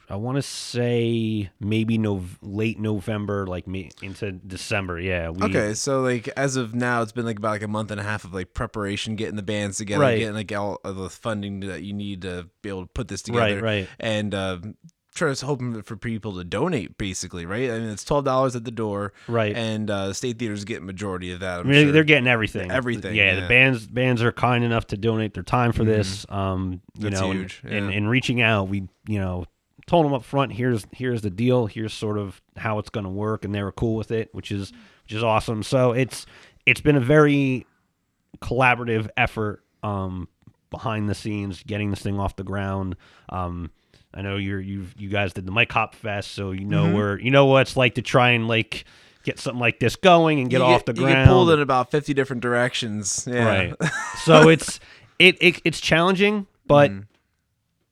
I 0.09 0.15
want 0.17 0.35
to 0.37 0.41
say 0.41 1.49
maybe 1.59 1.97
no 1.97 2.23
late 2.41 2.79
November, 2.79 3.47
like 3.47 3.67
me 3.67 3.91
into 4.01 4.31
December. 4.33 4.99
Yeah. 4.99 5.29
We, 5.29 5.43
Okay, 5.45 5.73
so 5.73 6.01
like 6.01 6.27
as 6.37 6.55
of 6.55 6.75
now, 6.75 7.01
it's 7.01 7.11
been 7.11 7.25
like 7.25 7.37
about 7.39 7.49
like 7.51 7.63
a 7.63 7.67
month 7.67 7.91
and 7.91 7.99
a 7.99 8.03
half 8.03 8.23
of 8.23 8.33
like 8.33 8.53
preparation, 8.53 9.15
getting 9.15 9.35
the 9.35 9.43
bands 9.43 9.77
together, 9.77 10.01
Right. 10.01 10.19
getting 10.19 10.35
like 10.35 10.51
all 10.51 10.79
of 10.83 10.95
the 10.95 11.09
funding 11.09 11.61
that 11.61 11.83
you 11.83 11.93
need 11.93 12.21
to 12.23 12.47
be 12.61 12.69
able 12.69 12.81
to 12.83 12.87
put 12.93 13.07
this 13.07 13.21
together, 13.21 13.55
right. 13.55 13.63
Right. 13.63 13.87
and 13.99 14.33
uh, 14.35 14.59
trying 15.15 15.33
to 15.33 15.45
hoping 15.45 15.81
for 15.81 15.95
people 15.95 16.35
to 16.35 16.43
donate, 16.43 16.97
basically, 16.97 17.45
right? 17.45 17.69
I 17.71 17.79
mean, 17.79 17.89
it's 17.89 18.03
twelve 18.03 18.25
dollars 18.25 18.55
at 18.55 18.65
the 18.65 18.71
door, 18.71 19.13
Right. 19.27 19.55
And 19.55 19.89
uh, 19.89 20.13
state 20.13 20.37
theaters 20.37 20.65
get 20.65 20.83
majority 20.83 21.31
of 21.31 21.39
that. 21.39 21.61
I'm 21.61 21.67
I 21.67 21.69
mean, 21.71 21.83
sure. 21.85 21.91
they're 21.93 22.03
getting 22.03 22.27
everything. 22.27 22.69
Everything, 22.69 23.15
Yeah, 23.15 23.23
yeah. 23.23 23.31
Mm-hmm. 23.33 23.41
the 23.41 23.47
bands 23.47 23.87
bands 23.87 24.21
are 24.21 24.31
kind 24.31 24.63
enough 24.63 24.87
to 24.87 24.97
donate 24.97 25.33
their 25.33 25.43
time 25.43 25.71
for 25.71 25.83
this. 25.83 26.25
Um, 26.29 26.81
you 26.97 27.09
That's 27.09 27.21
know, 27.21 27.31
and- 27.31 27.39
huge, 27.39 27.61
and, 27.63 27.89
yeah. 27.91 27.97
and 27.97 28.09
reaching 28.09 28.41
out, 28.41 28.67
we 28.67 28.87
you 29.07 29.19
know 29.19 29.45
told 29.87 30.05
them 30.05 30.13
up 30.13 30.23
front, 30.23 30.53
here's 30.53 30.85
here's 30.91 31.21
the 31.21 31.29
deal, 31.29 31.65
here's 31.67 31.93
sort 31.93 32.17
of 32.17 32.41
how 32.57 32.79
it's 32.79 32.89
going 32.89 33.03
to 33.03 33.09
work, 33.09 33.45
and 33.45 33.53
they 33.53 33.61
were 33.63 33.71
cool 33.71 33.95
with 33.95 34.11
it, 34.11 34.29
which 34.33 34.51
is 34.51 34.71
which 35.03 35.13
is 35.13 35.23
awesome. 35.23 35.63
So 35.63 35.91
it's 35.91 36.25
it's 36.65 36.81
been 36.81 36.95
a 36.95 36.99
very 37.01 37.65
collaborative 38.39 39.09
effort 39.17 39.63
um, 39.83 40.27
behind 40.69 41.09
the 41.09 41.15
scenes, 41.15 41.63
getting 41.63 41.89
this 41.89 42.01
thing 42.01 42.19
off 42.19 42.35
the 42.35 42.43
ground. 42.43 42.95
Um, 43.29 43.71
I 44.13 44.21
know 44.21 44.37
you're 44.37 44.59
you've 44.61 44.93
you 44.97 45.09
guys 45.09 45.33
did 45.33 45.45
the 45.45 45.51
Mike 45.51 45.71
Hop 45.73 45.93
Fest, 45.95 46.31
so 46.31 46.51
you 46.51 46.65
know 46.65 46.85
Mm-hmm. 46.85 46.93
where 46.95 47.19
you 47.19 47.31
know 47.31 47.45
what 47.45 47.61
it's 47.63 47.77
like 47.77 47.95
to 47.95 48.01
try 48.01 48.31
and 48.31 48.47
like 48.47 48.85
get 49.23 49.39
something 49.39 49.59
like 49.59 49.79
this 49.79 49.95
going 49.95 50.39
and 50.39 50.49
get 50.49 50.59
You 50.59 50.65
off 50.65 50.85
the 50.85 50.93
you 50.93 51.01
ground. 51.01 51.25
get 51.25 51.27
pulled 51.27 51.49
in 51.51 51.59
about 51.59 51.91
fifty 51.91 52.13
different 52.13 52.41
directions. 52.41 53.27
Yeah. 53.29 53.45
Right. 53.45 53.73
so 54.23 54.49
it's 54.49 54.79
it, 55.19 55.37
it 55.41 55.61
it's 55.65 55.79
challenging, 55.81 56.47
but 56.67 56.91
Mm. 56.91 57.05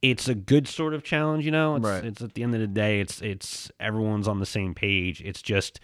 It's 0.04 0.28
a 0.28 0.36
good 0.36 0.68
sort 0.68 0.94
of 0.94 1.02
challenge, 1.04 1.46
you 1.46 1.52
know. 1.52 1.78
It's 1.78 1.86
Right. 1.86 2.04
it's 2.06 2.22
at 2.22 2.34
the 2.36 2.44
end 2.44 2.54
of 2.54 2.60
the 2.62 2.68
day, 2.68 3.00
it's 3.00 3.22
it's 3.22 3.72
everyone's 3.80 4.28
on 4.28 4.40
the 4.40 4.46
same 4.46 4.76
page. 4.76 5.22
It's 5.22 5.42
just 5.42 5.80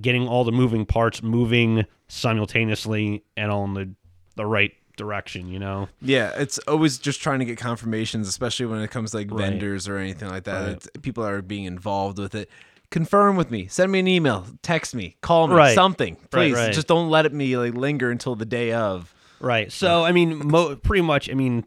getting 0.00 0.26
all 0.26 0.44
the 0.44 0.52
moving 0.52 0.86
parts 0.86 1.22
moving 1.22 1.84
simultaneously 2.08 3.22
and 3.36 3.50
all 3.50 3.64
in 3.64 3.74
the 3.74 3.90
the 4.36 4.46
right 4.46 4.72
direction, 4.96 5.48
you 5.48 5.58
know. 5.58 5.88
Yeah, 6.00 6.30
it's 6.36 6.58
always 6.60 6.98
just 6.98 7.20
trying 7.20 7.38
to 7.40 7.44
get 7.44 7.58
confirmations, 7.58 8.28
especially 8.28 8.66
when 8.66 8.80
it 8.80 8.90
comes 8.90 9.10
to 9.12 9.18
like 9.18 9.30
Right. 9.30 9.50
vendors 9.50 9.88
or 9.88 9.96
anything 9.98 10.28
like 10.28 10.44
that. 10.44 10.60
Right. 10.60 10.70
It's- 10.70 10.88
people 11.02 11.24
are 11.24 11.42
being 11.42 11.64
involved 11.64 12.18
with 12.18 12.34
it. 12.34 12.48
Confirm 12.90 13.34
with 13.36 13.50
me. 13.50 13.66
Send 13.66 13.90
me 13.90 13.98
an 13.98 14.06
email. 14.06 14.46
Text 14.62 14.94
me. 14.94 15.16
Call 15.20 15.48
me. 15.48 15.54
Right. 15.54 15.74
Something, 15.74 16.16
please. 16.30 16.54
right. 16.54 16.72
Just 16.72 16.86
don't 16.86 17.10
let 17.10 17.26
it 17.26 17.32
me 17.32 17.56
like 17.56 17.74
linger 17.74 18.10
until 18.10 18.36
the 18.36 18.44
day 18.44 18.72
of. 18.72 19.12
Right. 19.40 19.72
So 19.72 20.04
I 20.04 20.12
mean, 20.12 20.46
mo- 20.46 20.76
pretty 20.76 21.02
much. 21.02 21.28
I 21.28 21.34
mean, 21.34 21.64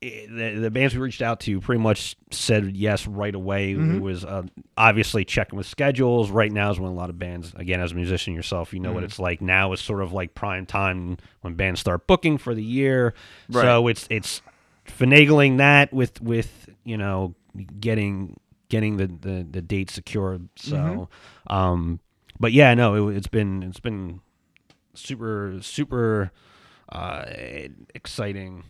the 0.00 0.58
the 0.60 0.70
bands 0.70 0.94
we 0.94 1.00
reached 1.00 1.22
out 1.22 1.40
to 1.40 1.60
pretty 1.60 1.80
much 1.80 2.16
said 2.30 2.76
yes 2.76 3.06
right 3.06 3.34
away. 3.34 3.72
Mm-hmm. 3.74 3.96
It 3.96 4.02
was 4.02 4.24
uh, 4.24 4.42
obviously 4.76 5.24
checking 5.24 5.56
with 5.56 5.66
schedules. 5.66 6.30
Right 6.30 6.52
now 6.52 6.70
is 6.70 6.78
when 6.78 6.90
a 6.92 6.94
lot 6.94 7.08
of 7.10 7.18
bands, 7.18 7.52
again, 7.56 7.80
as 7.80 7.92
a 7.92 7.94
musician 7.94 8.34
yourself, 8.34 8.72
you 8.74 8.80
know 8.80 8.88
Mm-hmm. 8.90 8.94
what 8.94 9.04
it's 9.04 9.18
like. 9.18 9.40
Now 9.40 9.72
is 9.72 9.80
sort 9.80 10.02
of 10.02 10.12
like 10.12 10.34
prime 10.34 10.66
time 10.66 11.16
when 11.40 11.54
bands 11.54 11.80
start 11.80 12.06
booking 12.06 12.36
for 12.38 12.54
the 12.54 12.62
year. 12.62 13.14
Right. 13.48 13.62
So 13.62 13.88
it's 13.88 14.06
it's 14.10 14.42
finagling 14.86 15.56
that 15.58 15.92
with 15.92 16.20
with 16.20 16.68
you 16.84 16.96
know 16.98 17.34
getting 17.80 18.38
getting 18.68 18.98
the 18.98 19.06
the, 19.06 19.46
the 19.50 19.62
date 19.62 19.90
secured. 19.90 20.48
So, 20.56 20.76
Mm-hmm. 20.76 21.54
um, 21.54 22.00
but 22.38 22.52
yeah, 22.52 22.74
no, 22.74 23.08
it, 23.08 23.16
it's 23.16 23.28
been 23.28 23.62
it's 23.62 23.80
been 23.80 24.20
super 24.94 25.56
super 25.62 26.30
uh 26.90 27.24
exciting 27.94 28.62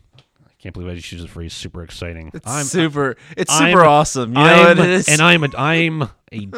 can't 0.59 0.73
believe 0.75 0.89
i 0.91 0.95
just 0.95 1.11
used 1.13 1.25
the 1.25 1.29
phrase 1.29 1.53
super 1.53 1.83
exciting 1.83 2.31
It's 2.35 2.69
super. 2.71 3.17
It's 3.37 3.53
I'm- 3.53 3.71
super 3.73 3.85
awesome. 3.85 4.31
You 4.31 4.35
know 4.39 4.43
I'm, 4.45 4.77
what 4.79 4.87
it 4.87 4.91
is? 4.91 5.09
and 5.09 5.21
i'm 5.21 5.45
a 5.45 5.49
i'm 5.57 6.03
a 6.33 6.49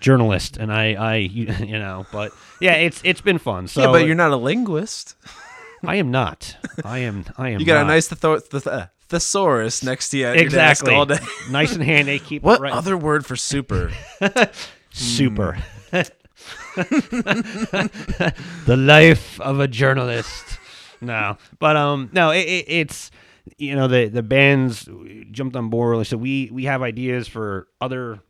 journalist 0.00 0.56
and 0.56 0.72
i 0.72 0.94
i 0.94 1.16
you, 1.16 1.46
you 1.60 1.78
know 1.78 2.06
but 2.12 2.32
yeah 2.60 2.72
it's 2.74 3.00
it's 3.04 3.20
been 3.20 3.38
fun 3.38 3.68
so 3.68 3.82
yeah, 3.82 3.86
but 3.92 4.06
you're 4.06 4.14
not 4.14 4.30
a 4.30 4.36
linguist. 4.36 5.14
i 5.84 5.96
am 5.96 6.10
not 6.10 6.56
i 6.84 6.98
am 6.98 7.24
i 7.36 7.48
am 7.50 7.60
You 7.60 7.66
got 7.66 7.84
a 7.84 7.86
nice 7.88 8.08
thetho- 8.08 8.48
th- 8.48 8.66
uh, 8.66 8.86
thesaurus 9.08 9.82
next 9.82 10.10
to 10.10 10.18
you 10.18 10.26
at 10.26 10.36
your 10.36 10.44
desk 10.44 10.82
exactly 10.84 10.94
all 10.94 11.04
day. 11.06 11.18
nice 11.50 11.72
and 11.74 11.82
handy 11.82 12.18
keep 12.18 12.42
What 12.42 12.60
it 12.60 12.62
right 12.62 12.72
other 12.72 12.96
word 12.96 13.26
for 13.26 13.34
super? 13.36 13.90
super 14.90 15.58
the 18.66 18.76
life 18.78 19.40
of 19.40 19.60
a 19.60 19.68
journalist 19.68 20.58
no. 21.00 21.36
But 21.58 21.76
um 21.76 22.10
no 22.12 22.30
it, 22.30 22.46
it, 22.46 22.64
it's 22.68 23.10
you 23.58 23.74
know 23.74 23.88
the 23.88 24.08
the 24.08 24.22
bands 24.22 24.88
jumped 25.30 25.56
on 25.56 25.70
board 25.70 26.06
so 26.06 26.16
we 26.16 26.50
we 26.52 26.64
have 26.64 26.82
ideas 26.82 27.26
for 27.28 27.68
other 27.80 28.20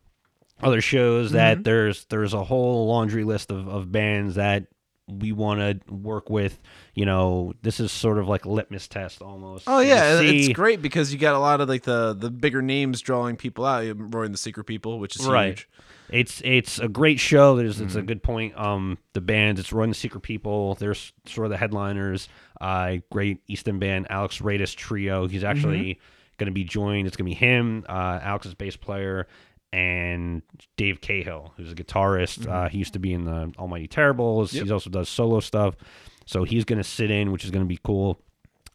other 0.63 0.81
shows 0.81 1.31
that 1.31 1.63
there's 1.63 2.05
there's 2.05 2.33
a 2.33 2.43
whole 2.43 2.87
laundry 2.87 3.23
list 3.23 3.51
of, 3.51 3.67
of 3.67 3.91
bands 3.91 4.35
that 4.35 4.67
we 5.07 5.31
want 5.31 5.59
to 5.59 5.93
work 5.93 6.29
with. 6.29 6.59
You 6.93 7.05
know 7.05 7.53
this 7.61 7.79
is 7.79 7.91
sort 7.91 8.17
of 8.17 8.27
like 8.27 8.45
a 8.45 8.49
litmus 8.49 8.87
test 8.87 9.21
almost. 9.21 9.65
Oh 9.67 9.79
yeah, 9.79 10.19
see- 10.19 10.45
it's 10.45 10.53
great 10.53 10.81
because 10.81 11.11
you 11.11 11.19
got 11.19 11.35
a 11.35 11.39
lot 11.39 11.61
of 11.61 11.69
like 11.69 11.83
the 11.83 12.13
the 12.13 12.29
bigger 12.29 12.61
names 12.61 13.01
drawing 13.01 13.35
people 13.37 13.65
out. 13.65 13.85
Roy 13.97 14.27
the 14.27 14.37
Secret 14.37 14.65
People, 14.65 14.99
which 14.99 15.19
is 15.19 15.27
right. 15.27 15.49
huge. 15.49 15.69
It's 16.11 16.41
it's 16.43 16.79
a 16.79 16.87
great 16.87 17.19
show 17.19 17.55
there's 17.55 17.79
it's 17.81 17.91
Mm-hmm. 17.91 17.99
a 17.99 18.03
good 18.03 18.23
point 18.23 18.57
um 18.59 18.97
the 19.13 19.21
bands 19.21 19.59
it's 19.59 19.71
run 19.73 19.89
the 19.89 19.95
secret 19.95 20.21
people 20.21 20.75
there's 20.75 21.13
sort 21.25 21.45
of 21.45 21.51
the 21.51 21.57
headliners 21.57 22.27
uh 22.59 22.97
great 23.11 23.41
easton 23.47 23.79
band 23.79 24.07
alex 24.09 24.39
Radis 24.39 24.75
trio 24.75 25.27
he's 25.27 25.43
actually 25.43 25.79
Mm-hmm. 25.95 26.35
going 26.37 26.47
to 26.47 26.51
be 26.53 26.63
joined 26.63 27.07
it's 27.07 27.15
going 27.17 27.29
to 27.29 27.31
be 27.31 27.35
him 27.45 27.85
uh 27.87 28.19
alex's 28.21 28.53
bass 28.55 28.75
player 28.75 29.27
and 29.73 30.41
Dave 30.75 30.99
Cahill, 30.99 31.53
who's 31.55 31.71
a 31.71 31.75
guitarist. 31.75 32.45
Uh, 32.45 32.67
he 32.67 32.77
used 32.79 32.91
to 32.91 32.99
be 32.99 33.13
in 33.13 33.23
the 33.23 33.53
Almighty 33.57 33.87
Terribles. 33.87 34.49
Mm-hmm. 34.49 34.57
Yep. 34.57 34.65
He 34.65 34.71
also 34.73 34.89
does 34.89 35.07
solo 35.07 35.39
stuff. 35.39 35.75
So 36.25 36.43
he's 36.43 36.65
going 36.65 36.77
to 36.77 36.83
sit 36.83 37.09
in, 37.09 37.31
which 37.31 37.45
is 37.45 37.51
going 37.51 37.63
to 37.63 37.69
be 37.69 37.79
cool. 37.81 38.19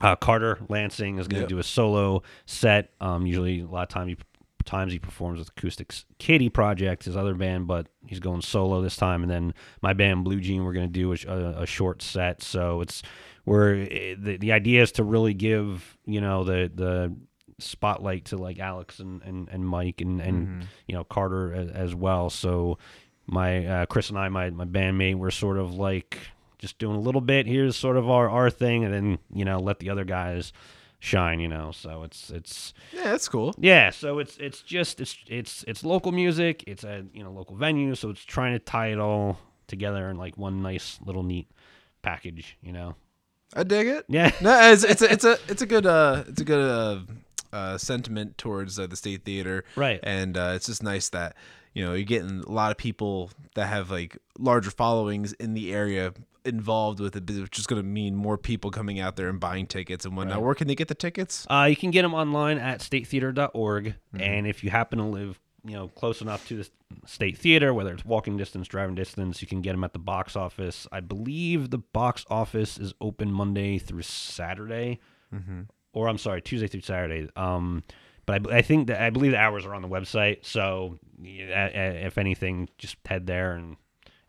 Uh, 0.01 0.17
Carter 0.17 0.59
Lansing 0.71 1.19
is 1.19 1.29
going 1.29 1.41
to 1.41 1.43
Yep. 1.43 1.49
do 1.51 1.59
a 1.59 1.63
solo 1.63 2.23
set. 2.47 2.93
Um, 2.99 3.27
usually, 3.27 3.61
a 3.61 3.67
lot 3.67 3.83
of 3.83 3.89
time 3.91 4.09
he, 4.09 4.17
times 4.67 4.93
he 4.93 4.99
performs 4.99 5.39
with 5.39 5.49
Acoustics 5.49 6.05
Kitty 6.19 6.49
Project, 6.49 7.05
his 7.05 7.17
other 7.17 7.35
band, 7.35 7.67
but 7.67 7.87
he's 8.07 8.21
going 8.21 8.43
solo 8.43 8.83
this 8.83 8.97
time. 8.97 9.23
And 9.23 9.31
then 9.31 9.55
my 9.81 9.93
band 9.93 10.25
Blue 10.25 10.41
Jean, 10.41 10.65
we're 10.65 10.73
going 10.73 10.93
to 10.93 10.93
do 10.93 11.13
a, 11.13 11.63
a, 11.63 11.67
short 11.67 12.03
set. 12.03 12.43
So 12.43 12.81
it's 12.81 13.03
where 13.45 13.77
the 13.77 14.37
the 14.39 14.53
idea 14.53 14.83
is 14.83 14.93
to 14.93 15.05
really 15.05 15.35
give 15.35 15.97
you 16.05 16.21
know 16.21 16.45
the 16.45 16.71
the 16.75 17.15
spotlight 17.59 18.27
to 18.27 18.37
like 18.37 18.59
Alex 18.59 19.01
and, 19.01 19.23
and, 19.23 19.49
and 19.49 19.67
Mike 19.67 20.01
and, 20.01 20.21
and 20.21 20.67
you 20.87 20.95
know 20.95 21.05
Carter 21.05 21.55
as, 21.55 21.71
as 21.71 21.95
well. 21.95 22.29
So 22.29 22.79
my 23.27 23.67
uh, 23.67 23.87
Chris 23.87 24.11
and 24.11 24.19
I, 24.19 24.29
my 24.29 24.51
my 24.51 24.65
bandmate, 24.65 25.17
we're 25.17 25.31
sort 25.31 25.59
of 25.59 25.75
like 25.75 26.19
just 26.59 26.79
doing 26.79 26.97
a 26.97 27.01
little 27.01 27.21
bit. 27.21 27.47
Here's 27.47 27.77
sort 27.77 27.97
of 27.97 28.09
our, 28.09 28.29
our 28.29 28.51
thing, 28.51 28.85
and 28.85 28.93
then 28.93 29.19
you 29.33 29.45
know 29.45 29.59
let 29.59 29.79
the 29.79 29.91
other 29.91 30.05
guys 30.05 30.53
shine. 30.99 31.41
You 31.41 31.49
know, 31.49 31.73
so 31.73 32.03
it's 32.03 32.31
it's 32.31 32.75
Yeah, 32.93 33.05
that's 33.05 33.29
cool. 33.29 33.55
yeah. 33.59 33.91
So 33.91 34.19
it's 34.19 34.37
it's 34.39 34.63
just 34.63 35.01
it's 35.01 35.17
it's 35.29 35.65
it's 35.69 35.85
local 35.85 36.13
music. 36.13 36.65
It's 36.67 36.85
a 36.85 37.05
you 37.13 37.23
know 37.25 37.31
local 37.33 37.57
venue. 37.57 37.95
So 37.95 38.11
it's 38.11 38.25
trying 38.25 38.53
to 38.53 38.59
tie 38.59 38.89
it 38.89 38.99
all 38.99 39.39
together 39.67 40.09
in 40.11 40.17
like 40.17 40.37
one 40.39 40.63
nice 40.63 40.99
little 41.05 41.23
neat 41.23 41.51
package. 42.03 42.57
You 42.63 42.73
know. 42.73 42.95
I 43.55 43.63
dig 43.63 43.87
it. 43.87 44.05
Yeah. 44.09 44.33
no, 44.41 44.73
it's 44.73 44.85
it's 44.85 45.03
a 45.03 45.13
it's 45.13 45.25
a 45.25 45.39
it's 45.49 45.63
a 45.63 45.67
good 45.67 45.87
uh 45.87 46.25
it's 46.29 46.41
a 46.41 46.45
good 46.45 46.61
uh, 46.61 47.01
uh 47.57 47.79
sentiment 47.79 48.37
towards 48.37 48.79
uh, 48.79 48.87
the 48.89 48.97
state 48.97 49.25
theater, 49.25 49.65
Right. 49.77 50.01
And 50.03 50.37
uh, 50.37 50.53
it's 50.57 50.67
just 50.67 50.83
nice 50.83 51.09
that 51.11 51.37
you 51.77 51.85
know 51.85 51.93
you're 51.93 52.05
getting 52.05 52.41
a 52.41 52.51
lot 52.51 52.71
of 52.71 52.79
people 52.79 53.31
that 53.55 53.67
have 53.67 53.91
like 53.91 54.17
larger 54.39 54.71
followings 54.71 55.35
in 55.35 55.53
the 55.53 55.75
area 55.75 56.15
involved 56.47 57.01
with 57.01 57.15
it, 57.17 57.29
which 57.29 57.59
is 57.59 57.67
going 57.67 57.83
to 57.83 57.87
mean 57.87 58.17
more 58.17 58.39
people 58.39 58.71
coming 58.71 58.99
out 58.99 59.17
there 59.17 59.29
and 59.29 59.39
buying 59.39 59.67
tickets 59.67 60.07
and 60.07 60.17
whatnot. 60.17 60.37
Right. 60.37 60.45
Where 60.45 60.55
can 60.55 60.69
they 60.69 60.75
get 60.75 60.89
the 60.89 60.95
tickets? 60.95 61.47
Uh, 61.51 61.67
you 61.69 61.77
can 61.77 61.91
get 61.91 62.01
them 62.01 62.15
online 62.15 62.57
at 62.57 62.81
statetheater.org. 62.81 63.95
And 64.19 64.47
if 64.47 64.65
you 64.65 64.71
happen 64.71 64.99
to 64.99 65.05
live, 65.05 65.39
you 65.67 65.75
know, 65.75 65.89
close 65.89 66.23
enough 66.23 66.49
to 66.49 66.63
the 66.63 66.71
state 67.05 67.37
theater, 67.37 67.75
whether 67.75 67.93
it's 67.93 68.07
walking 68.07 68.39
distance, 68.39 68.69
driving 68.69 68.95
distance, 68.95 69.43
you 69.43 69.49
can 69.49 69.61
get 69.61 69.73
them 69.73 69.85
at 69.85 69.93
the 69.93 69.99
box 69.99 70.35
office. 70.35 70.87
I 70.91 71.01
believe 71.01 71.69
the 71.69 71.79
box 71.79 72.25
office 72.31 72.79
is 72.79 72.95
open 73.03 73.31
Monday 73.31 73.77
through 73.77 74.03
Saturday, 74.03 75.01
or 75.93 76.09
I'm 76.09 76.19
sorry, 76.19 76.41
Tuesday 76.41 76.69
through 76.69 76.83
Saturday. 76.83 77.29
Um, 77.37 77.83
but 78.27 78.53
I, 78.53 78.59
I 78.59 78.63
think 78.63 78.89
that 78.89 79.01
I 79.01 79.11
believe 79.11 79.31
the 79.33 79.39
hours 79.39 79.65
are 79.65 79.75
on 79.75 79.83
the 79.83 79.89
website. 79.89 80.45
So 80.45 80.99
if 81.23 82.19
anything, 82.19 82.69
just 82.77 82.97
head 83.07 83.27
there 83.27 83.53
and 83.53 83.77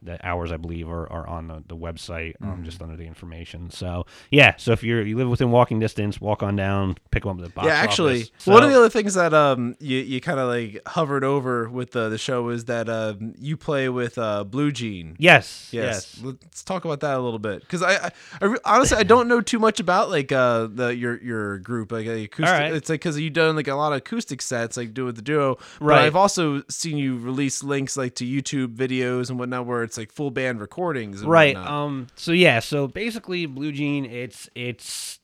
the 0.08 0.26
hours 0.28 0.52
I 0.52 0.58
believe 0.58 0.90
are, 0.90 1.12
are 1.12 1.28
on 1.28 1.48
the, 1.48 1.64
the 1.68 1.76
website, 1.76 2.34
um, 2.42 2.48
Mm-hmm. 2.48 2.64
just 2.64 2.82
under 2.82 2.96
the 2.96 3.06
information. 3.06 3.70
So 3.70 4.06
yeah, 4.32 4.56
so 4.58 4.72
if 4.72 4.84
you're 4.84 5.02
you 5.06 5.16
live 5.18 5.30
within 5.30 5.52
walking 5.52 5.80
distance, 5.80 6.20
walk 6.20 6.42
on 6.42 6.56
down, 6.56 6.96
pick 7.12 7.24
them 7.24 7.32
up 7.32 7.38
at 7.38 7.44
the 7.44 7.50
box 7.50 7.68
yeah, 7.68 7.74
actually, 7.76 8.22
office. 8.22 8.48
one 8.48 8.64
of 8.64 8.70
the 8.70 8.76
other 8.78 8.90
things 8.90 9.14
that 9.14 9.34
um 9.34 9.76
you, 9.80 9.98
you 10.00 10.20
kind 10.22 10.40
of 10.40 10.48
like 10.48 10.82
hovered 10.88 11.24
over 11.24 11.70
with 11.70 11.92
the, 11.92 12.10
the 12.10 12.18
show 12.18 12.50
is 12.50 12.66
that 12.66 12.90
um 12.90 13.34
you 13.38 13.58
play 13.58 13.90
with 13.90 14.18
uh 14.18 14.44
Blue 14.44 14.72
Jean. 14.72 15.16
yes, 15.20 15.70
Yes. 15.72 16.18
yes, 16.18 16.24
Let's 16.24 16.64
talk 16.64 16.86
about 16.86 17.02
that 17.02 17.18
a 17.18 17.22
little 17.22 17.40
bit 17.40 17.62
because 17.62 17.84
I, 17.84 17.94
I, 18.08 18.12
I 18.42 18.56
honestly 18.66 18.98
I 18.98 19.04
don't 19.04 19.28
know 19.28 19.42
too 19.42 19.60
much 19.60 19.80
about 19.80 20.10
like 20.10 20.32
uh 20.32 20.68
the 20.72 20.96
your 20.96 21.22
your 21.22 21.60
group 21.60 21.92
like 21.92 22.08
uh, 22.08 22.12
acoustic. 22.12 22.60
Right. 22.60 22.74
It's 22.74 22.90
like 22.90 23.02
because 23.02 23.20
you've 23.20 23.34
done 23.34 23.56
like 23.56 23.68
a 23.68 23.76
lot 23.76 23.92
of 23.92 23.98
acoustic 24.00 24.42
sets 24.42 24.78
like 24.78 24.94
do 24.94 25.06
with 25.06 25.16
the 25.18 25.22
duo. 25.22 25.56
But 25.80 25.86
Right. 25.86 26.06
I've 26.06 26.16
also 26.16 26.64
seen 26.70 26.98
you 26.98 27.18
release 27.18 27.64
links 27.64 27.98
like 27.98 28.16
to 28.16 28.26
YouTube 28.26 28.76
videos 28.76 29.30
and 29.30 29.38
whatnot 29.40 29.66
where 29.66 29.84
it's 29.84 29.97
like 29.98 30.12
full 30.12 30.32
band 30.32 30.62
recordings. 30.62 31.22
And 31.22 31.30
right. 31.30 31.56
whatnot. 31.56 31.72
Um. 31.72 32.08
So 32.16 32.32
yeah. 32.32 32.60
So 32.60 32.88
basically, 32.88 33.46
Blue 33.46 33.72
Jean. 33.72 34.06
It's 34.06 34.50
it's 34.56 35.20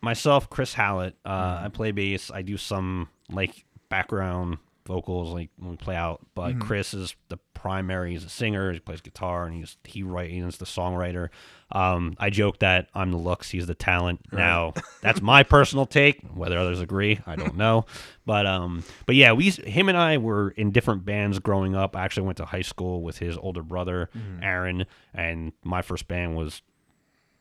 myself, 0.00 0.48
Chris 0.50 0.74
Hallett. 0.74 1.16
Uh, 1.24 1.62
I 1.64 1.68
play 1.72 1.92
bass. 1.92 2.30
I 2.30 2.42
do 2.42 2.56
some 2.56 3.08
like 3.30 3.64
background 3.88 4.58
vocals, 4.86 5.32
like 5.32 5.50
when 5.58 5.72
we 5.72 5.76
play 5.76 5.96
out. 5.96 6.24
But 6.34 6.58
Chris 6.60 6.94
is 6.94 7.14
the 7.28 7.38
primary. 7.54 8.12
He's 8.12 8.24
a 8.24 8.28
singer. 8.28 8.72
He 8.72 8.78
plays 8.78 9.00
guitar, 9.00 9.46
and 9.46 9.54
he's 9.54 9.76
he 9.84 10.02
write. 10.02 10.30
He's 10.30 10.58
the 10.58 10.64
songwriter. 10.64 11.28
Um. 11.72 12.14
I 12.18 12.30
joke 12.30 12.60
that 12.60 12.88
I'm 12.94 13.10
the 13.10 13.16
looks. 13.18 13.50
He's 13.50 13.66
the 13.66 13.74
talent. 13.74 14.20
Now 14.32 14.74
that's 15.02 15.20
my 15.20 15.42
personal 15.56 15.84
take. 15.86 16.22
Whether 16.34 16.58
others 16.58 16.80
agree, 16.80 17.18
I 17.26 17.36
don't 17.36 17.56
know. 17.64 17.86
But 18.24 18.46
um. 18.46 18.84
But 19.06 19.16
yeah, 19.16 19.32
we 19.32 19.50
him 19.50 19.88
and 19.88 19.98
I 19.98 20.18
were 20.18 20.50
in 20.50 20.70
different 20.70 21.04
bands 21.04 21.38
growing 21.38 21.74
up. 21.74 21.96
I 21.96 22.04
actually 22.04 22.26
went 22.26 22.38
to 22.38 22.44
high 22.44 22.62
school 22.62 23.02
with 23.02 23.18
his 23.18 23.36
older 23.36 23.62
brother, 23.62 24.10
Aaron, 24.42 24.86
and 25.12 25.52
my 25.64 25.82
first 25.82 26.06
band 26.08 26.36
was 26.36 26.62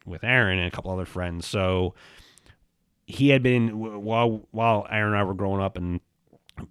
with 0.06 0.24
Aaron 0.24 0.60
and 0.60 0.68
a 0.68 0.72
couple 0.72 0.92
other 0.92 1.06
friends. 1.06 1.48
So 1.48 1.94
he 3.08 3.30
had 3.30 3.44
been 3.44 3.78
while 4.04 4.48
while 4.52 4.88
Aaron 4.90 5.14
and 5.14 5.20
I 5.20 5.24
were 5.24 5.34
growing 5.36 5.62
up, 5.62 5.78
and 5.78 6.00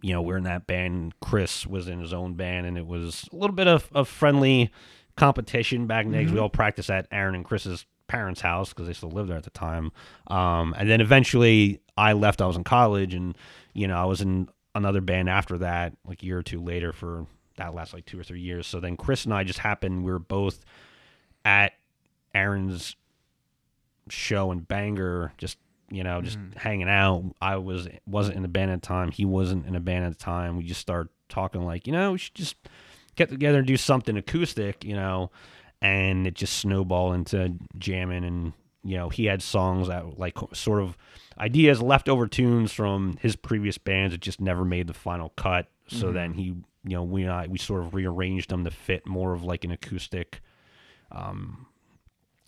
you 0.03 0.13
know 0.13 0.23
we 0.23 0.35
are 0.35 0.39
in 0.39 0.45
that 0.45 0.67
band. 0.67 1.15
Chris 1.21 1.67
was 1.67 1.89
in 1.89 2.01
his 2.01 2.13
own 2.13 2.35
band, 2.35 2.67
and 2.67 2.77
it 2.77 2.87
was 2.87 3.29
a 3.33 3.37
little 3.37 3.55
bit 3.55 3.69
of, 3.69 3.89
of 3.95 4.09
friendly 4.09 4.73
competition 5.17 5.87
back 5.87 6.07
then. 6.07 6.25
'cause 6.25 6.33
We 6.35 6.39
all 6.41 6.49
practiced 6.51 6.91
at 6.91 7.07
Aaron 7.11 7.35
and 7.35 7.45
Chris's 7.45 7.87
parents' 8.07 8.41
house 8.43 8.71
because 8.71 8.87
they 8.87 8.93
still 8.93 9.11
lived 9.11 9.31
there 9.31 9.37
at 9.37 9.45
the 9.45 9.51
time. 9.51 9.91
Um, 10.27 10.75
and 10.77 10.89
then 10.91 11.01
eventually 11.01 11.81
I 11.97 12.13
left. 12.13 12.43
I 12.43 12.47
was 12.47 12.57
in 12.57 12.65
college, 12.65 13.15
and 13.15 13.37
you 13.73 13.87
know 13.89 13.97
I 13.97 14.05
was 14.05 14.21
in 14.21 14.49
another 14.75 15.01
band 15.01 15.29
after 15.29 15.59
that, 15.59 15.97
like 16.05 16.23
a 16.23 16.27
year 16.27 16.39
or 16.39 16.43
two 16.43 16.61
later 16.61 16.93
for 16.93 17.27
that 17.57 17.73
last 17.75 17.95
like 17.95 18.05
two 18.05 18.19
or 18.19 18.25
three 18.25 18.41
years. 18.41 18.67
So 18.67 18.81
then 18.81 18.97
Chris 18.97 19.25
and 19.25 19.33
I 19.33 19.45
just 19.45 19.61
happened. 19.61 20.05
We 20.05 20.11
were 20.11 20.19
both 20.19 20.65
at 21.45 21.73
Aaron's 22.35 22.97
show 24.09 24.51
in 24.53 24.61
Bangor, 24.61 25.33
just 25.39 25.59
you 25.91 26.03
know, 26.03 26.21
just 26.23 26.39
hanging 26.57 26.89
out. 26.89 27.23
I 27.41 27.57
was 27.57 27.89
wasn't 28.07 28.37
in 28.37 28.43
the 28.43 28.49
band 28.49 28.71
at 28.73 28.83
the 28.83 28.87
time. 28.89 29.13
He 29.13 29.25
wasn't 29.25 29.67
in 29.67 29.77
a 29.77 29.81
band 29.81 30.05
at 30.05 30.11
the 30.19 30.19
time. 30.25 30.57
We 30.57 30.65
just 30.65 30.81
started 30.81 31.11
talking 31.29 31.63
like, 31.65 31.87
you 31.87 31.93
know, 31.93 32.13
we 32.13 32.19
should 32.19 32.35
just 32.35 32.57
get 33.17 33.29
together 33.29 33.59
and 33.59 33.67
do 33.67 33.77
something 33.77 34.17
acoustic, 34.17 34.85
you 34.85 34.95
know, 34.95 35.31
and 35.81 36.27
it 36.27 36.35
just 36.35 36.59
snowballed 36.59 37.15
into 37.15 37.55
jamming 37.79 38.25
and 38.25 38.53
you 38.85 38.99
know, 38.99 39.09
he 39.09 39.25
had 39.25 39.43
songs 39.43 39.89
that 39.89 40.19
like 40.19 40.37
sort 40.53 40.83
of 40.83 40.97
ideas, 41.39 41.81
leftover 41.81 42.27
tunes 42.27 42.71
from 42.71 43.17
his 43.21 43.35
previous 43.35 43.79
bands 43.79 44.13
that 44.13 44.21
just 44.21 44.41
never 44.41 44.65
made 44.65 44.87
the 44.87 44.95
final 44.95 45.31
cut. 45.31 45.69
So 45.89 46.13
then 46.13 46.35
he, 46.35 46.45
you 46.45 46.65
know, 46.85 47.03
we 47.03 47.23
and 47.23 47.33
I 47.33 47.47
we 47.47 47.59
sort 47.59 47.83
of 47.83 47.95
rearranged 47.95 48.51
them 48.51 48.65
to 48.65 48.71
fit 48.71 49.07
more 49.07 49.33
of 49.33 49.43
like 49.43 49.65
an 49.65 49.71
acoustic 49.71 50.41
um, 51.11 51.67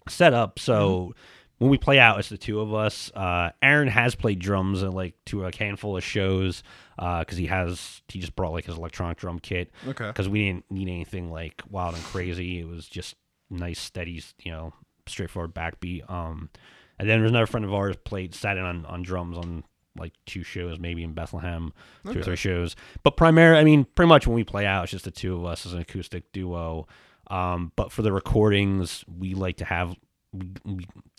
setup. 0.09 0.59
So 0.59 1.15
when 1.59 1.71
we 1.71 1.79
play 1.79 1.99
out, 1.99 2.19
it's 2.19 2.29
the 2.29 2.37
two 2.37 2.61
of 2.61 2.75
us. 2.75 3.11
Uh, 3.15 3.51
Aaron 3.63 3.89
has 3.89 4.15
played 4.15 4.39
drums 4.39 4.83
at 4.83 4.93
like 4.93 5.15
to 5.27 5.45
a 5.45 5.57
handful 5.57 5.97
of 5.97 6.05
shows 6.05 6.63
because 6.97 7.39
he 7.39 7.47
has 7.47 8.03
he 8.09 8.21
just 8.21 8.37
brought 8.37 8.53
like 8.53 8.67
his 8.67 8.77
electronic 8.77 9.19
drum 9.19 9.39
kit. 9.39 9.71
Okay. 9.87 10.07
Because 10.07 10.29
we 10.29 10.47
didn't 10.47 10.71
need 10.71 10.89
anything 10.89 11.31
like 11.31 11.63
wild 11.71 11.95
and 11.95 12.05
crazy. 12.05 12.61
It 12.61 12.69
was 12.69 12.87
just 12.87 13.15
nice, 13.49 13.81
steady, 13.81 14.23
you 14.43 14.53
know, 14.53 14.75
straightforward 15.07 15.55
backbeat. 15.55 16.11
Um, 16.11 16.51
and 16.99 17.09
then 17.09 17.21
there's 17.21 17.31
another 17.31 17.47
friend 17.47 17.65
of 17.65 17.73
ours 17.73 17.97
played 18.05 18.35
sat 18.35 18.57
in 18.57 18.65
on, 18.65 18.85
on 18.87 19.03
drums 19.03 19.39
on 19.39 19.65
like 19.99 20.13
two 20.27 20.43
shows, 20.43 20.79
maybe 20.79 21.03
in 21.03 21.15
Bethlehem, 21.15 21.73
two 22.05 22.21
or 22.21 22.23
three 22.23 22.37
shows. 22.37 22.77
But 23.03 23.17
primarily, 23.17 23.61
I 23.61 23.65
mean, 23.65 23.87
pretty 23.95 24.09
much 24.09 24.27
when 24.27 24.35
we 24.35 24.45
play 24.45 24.67
out, 24.67 24.85
it's 24.85 24.93
just 24.93 25.07
the 25.07 25.11
two 25.11 25.37
of 25.37 25.45
us 25.47 25.65
as 25.65 25.73
an 25.73 25.81
acoustic 25.81 26.33
duo. 26.33 26.87
Um, 27.29 27.73
but 27.77 27.91
for 27.93 28.03
the 28.03 28.13
recordings, 28.13 29.05
we 29.09 29.35
like 29.35 29.57
to 29.57 29.65
have 29.65 29.97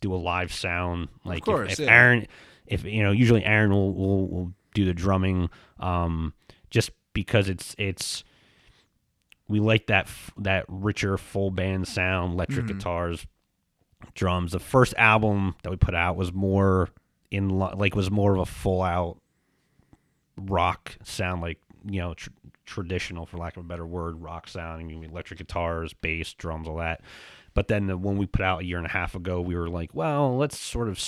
do 0.01 0.13
a 0.13 0.15
live 0.15 0.53
sound. 0.53 1.09
Like 1.25 1.39
if- 1.39 1.45
course, 1.45 1.73
if, 1.73 1.79
yeah. 1.79 1.91
Aaron, 1.91 2.27
if 2.65 2.83
you 2.83 3.03
know, 3.03 3.11
usually 3.11 3.43
Aaron 3.43 3.71
will 3.71 3.93
will, 3.93 4.27
will 4.27 4.53
do 4.73 4.85
the 4.85 4.93
drumming, 4.93 5.49
um, 5.79 6.33
just 6.69 6.91
because 7.13 7.49
it's 7.49 7.75
it's 7.77 8.23
we 9.47 9.59
like 9.59 9.87
that 9.87 10.05
f- 10.05 10.31
that 10.37 10.65
richer 10.67 11.17
full 11.17 11.51
band 11.51 11.87
sound, 11.87 12.33
electric 12.33 12.67
guitars, 12.67 13.25
drums. 14.13 14.51
The 14.51 14.59
first 14.59 14.93
album 14.97 15.55
that 15.63 15.69
we 15.69 15.77
put 15.77 15.95
out 15.95 16.15
was 16.17 16.33
more 16.33 16.89
in 17.31 17.57
li- 17.59 17.73
like 17.75 17.95
was 17.95 18.11
more 18.11 18.33
of 18.33 18.39
a 18.39 18.45
full 18.45 18.81
out 18.81 19.19
rock 20.37 20.97
sound, 21.03 21.41
like 21.41 21.59
you 21.89 21.99
know 21.99 22.13
tr- 22.13 22.29
traditional 22.65 23.25
for 23.25 23.37
lack 23.37 23.55
of 23.57 23.63
a 23.63 23.67
better 23.67 23.85
word, 23.87 24.21
rock 24.21 24.47
sound. 24.47 24.81
I 24.81 24.83
mean, 24.83 25.03
electric 25.03 25.39
guitars, 25.39 25.93
bass, 25.93 26.33
drums, 26.33 26.67
all 26.67 26.77
that. 26.77 27.01
But 27.57 27.69
then 27.69 27.87
the 27.87 27.97
one 27.97 28.19
we 28.19 28.27
put 28.27 28.45
out 28.45 28.61
a 28.61 28.65
year 28.65 28.77
and 28.77 28.85
a 28.85 28.91
half 28.91 29.15
ago, 29.15 29.41
we 29.41 29.55
were 29.55 29.67
like, 29.67 29.89
well, 29.91 30.37
let's 30.37 30.59
sort 30.59 30.89
of 30.89 30.99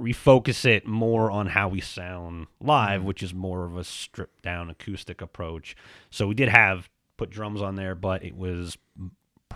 refocus 0.00 0.64
it 0.64 0.86
more 0.86 1.28
on 1.28 1.48
how 1.48 1.68
we 1.68 1.80
sound 1.80 2.46
live, 2.60 3.02
which 3.02 3.20
is 3.20 3.34
more 3.34 3.64
of 3.64 3.76
a 3.76 3.82
stripped 3.82 4.42
down 4.42 4.70
acoustic 4.70 5.20
approach. 5.20 5.74
So 6.08 6.28
we 6.28 6.36
did 6.36 6.48
have 6.48 6.88
put 7.16 7.30
drums 7.30 7.60
on 7.60 7.74
there, 7.74 7.96
but 7.96 8.22
it 8.22 8.36
was 8.36 8.78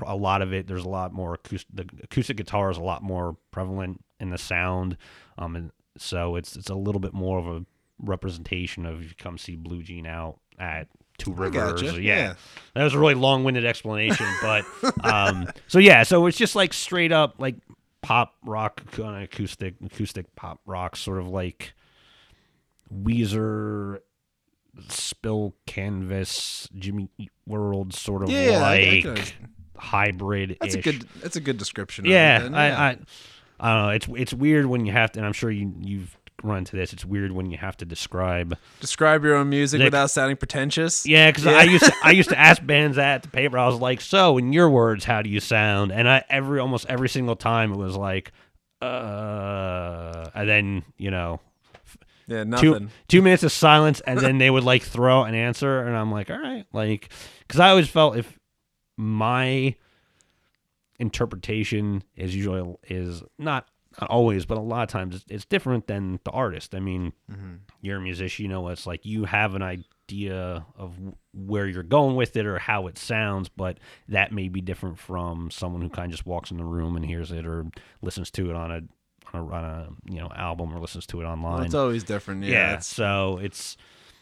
a 0.05 0.17
lot 0.17 0.43
of 0.43 0.53
it. 0.53 0.67
There's 0.67 0.85
a 0.85 0.89
lot 0.89 1.13
more 1.13 1.35
acoustic. 1.35 1.73
The 1.73 1.87
acoustic 2.03 2.39
guitar 2.39 2.69
is 2.69 2.77
a 2.77 2.83
lot 2.83 3.05
more 3.05 3.37
prevalent 3.53 4.03
in 4.19 4.31
the 4.31 4.39
sound, 4.39 4.97
um, 5.39 5.55
and 5.55 5.71
so 5.97 6.35
it's 6.35 6.57
it's 6.57 6.71
a 6.71 6.75
little 6.75 7.01
bit 7.01 7.15
more 7.15 7.39
of 7.39 7.47
a 7.47 7.65
representation 8.01 8.85
of 8.85 9.01
if 9.01 9.11
you 9.11 9.15
come 9.17 9.39
see 9.39 9.55
Blue 9.55 9.85
Jean 9.85 10.07
out 10.09 10.41
at 10.59 10.89
Two 11.25 11.33
Rivers. 11.33 11.83
gotcha, 11.83 12.01
Yeah. 12.03 12.17
yeah. 12.17 12.35
that 12.75 12.85
was 12.85 12.95
a 12.95 12.99
really 12.99 13.15
long-winded 13.15 13.65
explanation, 13.65 14.27
but 14.41 14.65
um, 15.03 15.47
so 15.69 15.79
yeah, 15.79 16.03
so 16.03 16.27
it's 16.27 16.37
just 16.39 16.55
like 16.57 16.73
straight 16.73 17.13
up 17.13 17.35
like 17.39 17.57
pop 18.03 18.35
rock, 18.45 18.81
of 18.99 19.23
acoustic, 19.23 19.75
acoustic 19.85 20.35
pop 20.37 20.61
rock, 20.67 20.97
sort 20.97 21.19
of 21.19 21.29
like 21.29 21.73
Weezer, 22.93 23.99
Spill 24.89 25.55
Canvas, 25.67 26.69
Jimmy 26.75 27.11
Eat 27.19 27.31
World, 27.47 27.93
sort 27.95 28.23
of 28.23 28.31
Yeah, 28.31 28.61
I- 28.63 28.75
I 28.75 29.03
like 29.03 29.03
can 29.03 29.49
hybrid. 29.77 30.57
That's 30.61 30.75
a 30.75 30.81
good. 30.83 31.07
That's 31.21 31.37
a 31.37 31.41
good 31.41 31.59
description. 31.59 32.05
Yeah, 32.05 32.37
of 32.39 32.43
it 32.47 32.53
then, 32.53 32.55
I, 32.55 32.89
I, 32.91 32.99
I 33.61 33.75
don't 33.75 33.83
know. 33.85 33.89
It's 33.91 34.07
it's 34.17 34.33
weird 34.35 34.67
when 34.67 34.87
you 34.87 34.93
have 34.93 35.13
to, 35.13 35.19
and 35.21 35.27
I'm 35.27 35.33
sure 35.33 35.51
you 35.51 35.73
you've 35.81 36.17
run 36.43 36.65
to 36.65 36.77
this. 36.77 36.93
It's 36.93 37.05
weird 37.05 37.33
when 37.33 37.51
you 37.51 37.57
have 37.59 37.77
to 37.79 37.85
describe. 37.85 38.57
describe 38.81 39.25
your 39.25 39.37
own 39.37 39.49
music 39.49 39.79
Like- 39.81 39.87
without 39.87 40.11
sounding 40.11 40.37
pretentious. 40.37 41.07
Yeah, 41.07 41.31
because 41.31 41.47
I 41.47 41.63
used 41.65 41.85
to 41.85 41.95
I 42.03 42.11
used 42.11 42.29
to 42.31 42.39
ask 42.49 42.65
bands 42.65 42.97
that 42.97 43.15
at 43.17 43.23
the 43.23 43.29
paper. 43.29 43.59
I 43.59 43.67
was 43.67 43.81
like, 43.81 44.01
"So, 44.01 44.39
in 44.39 44.53
your 44.53 44.69
words, 44.71 45.05
how 45.05 45.23
do 45.23 45.31
you 45.31 45.41
sound?" 45.41 45.93
And 45.93 46.09
I 46.09 46.25
every 46.29 46.59
almost 46.61 46.87
every 46.89 47.09
single 47.09 47.37
time 47.37 47.73
it 47.73 47.77
was 47.77 47.97
like, 47.97 48.33
"Uh," 48.81 50.31
and 50.35 50.49
then 50.49 50.85
you 50.99 51.11
know 51.11 51.41
yeah, 52.27 52.45
two 52.45 52.71
nothing. 52.71 52.91
two 53.09 53.23
minutes 53.23 53.43
of 53.43 53.53
silence, 53.53 54.01
and 54.07 54.19
then 54.21 54.39
they 54.39 54.51
would 54.51 54.65
like 54.65 54.83
throw 54.83 55.25
an 55.25 55.35
answer, 55.35 55.81
and 55.81 55.97
I'm 55.97 56.11
like, 56.13 56.31
all 56.31 56.39
right, 56.39 56.65
like, 56.73 57.09
because 57.47 57.61
I 57.61 57.71
always 57.71 57.89
felt 57.89 58.17
if 58.17 58.39
my 58.97 59.75
interpretation 60.99 62.03
is 62.17 62.35
usually 62.35 62.77
is 62.89 63.23
not 63.39 63.67
not 64.01 64.11
always, 64.11 64.47
but 64.47 64.59
a 64.59 64.61
lot 64.61 64.83
of 64.83 64.89
times 64.89 65.15
it's, 65.17 65.25
it's 65.29 65.45
different 65.45 65.87
than 65.87 66.19
the 66.25 66.31
artist. 66.31 66.75
I 66.75 66.81
mean, 66.81 67.13
you're 67.81 67.99
a 67.99 68.01
musician, 68.01 68.45
you 68.45 68.49
know, 68.49 68.69
it's 68.69 68.87
like 68.87 69.05
you 69.05 69.25
have 69.25 69.55
an 69.55 69.63
idea 69.63 70.65
of 70.77 70.95
where 71.35 71.67
you're 71.67 71.83
going 71.83 72.17
with 72.17 72.37
it 72.37 72.47
or 72.47 72.59
how 72.59 72.87
it 72.87 72.99
sounds, 72.99 73.49
but 73.49 73.79
that 74.09 74.33
may 74.33 74.49
be 74.49 74.61
different 74.61 74.99
from 74.99 75.51
someone 75.51 75.83
who 75.83 75.89
kind 75.89 76.07
of 76.07 76.11
just 76.13 76.27
walks 76.27 76.51
in 76.51 76.57
the 76.59 76.65
room 76.65 76.97
and 76.97 77.05
hears 77.07 77.33
it 77.33 77.47
or 77.47 77.67
listens 78.03 78.31
to 78.33 78.51
it 78.51 78.57
on 78.57 78.71
a 78.71 78.81
on 79.35 79.41
a, 79.41 79.47
on 79.55 79.65
a 79.65 79.89
you 80.11 80.19
know 80.21 80.31
album 80.37 80.75
or 80.75 80.79
listens 80.81 81.07
to 81.07 81.21
it 81.21 81.25
online. 81.25 81.55
Well, 81.55 81.63
it's 81.65 81.75
always 81.75 82.05
different. 82.05 82.45
Yeah. 82.45 82.51
Yeah, 82.53 82.67
it's- 82.71 82.87
so 82.87 83.39
it's 83.43 83.77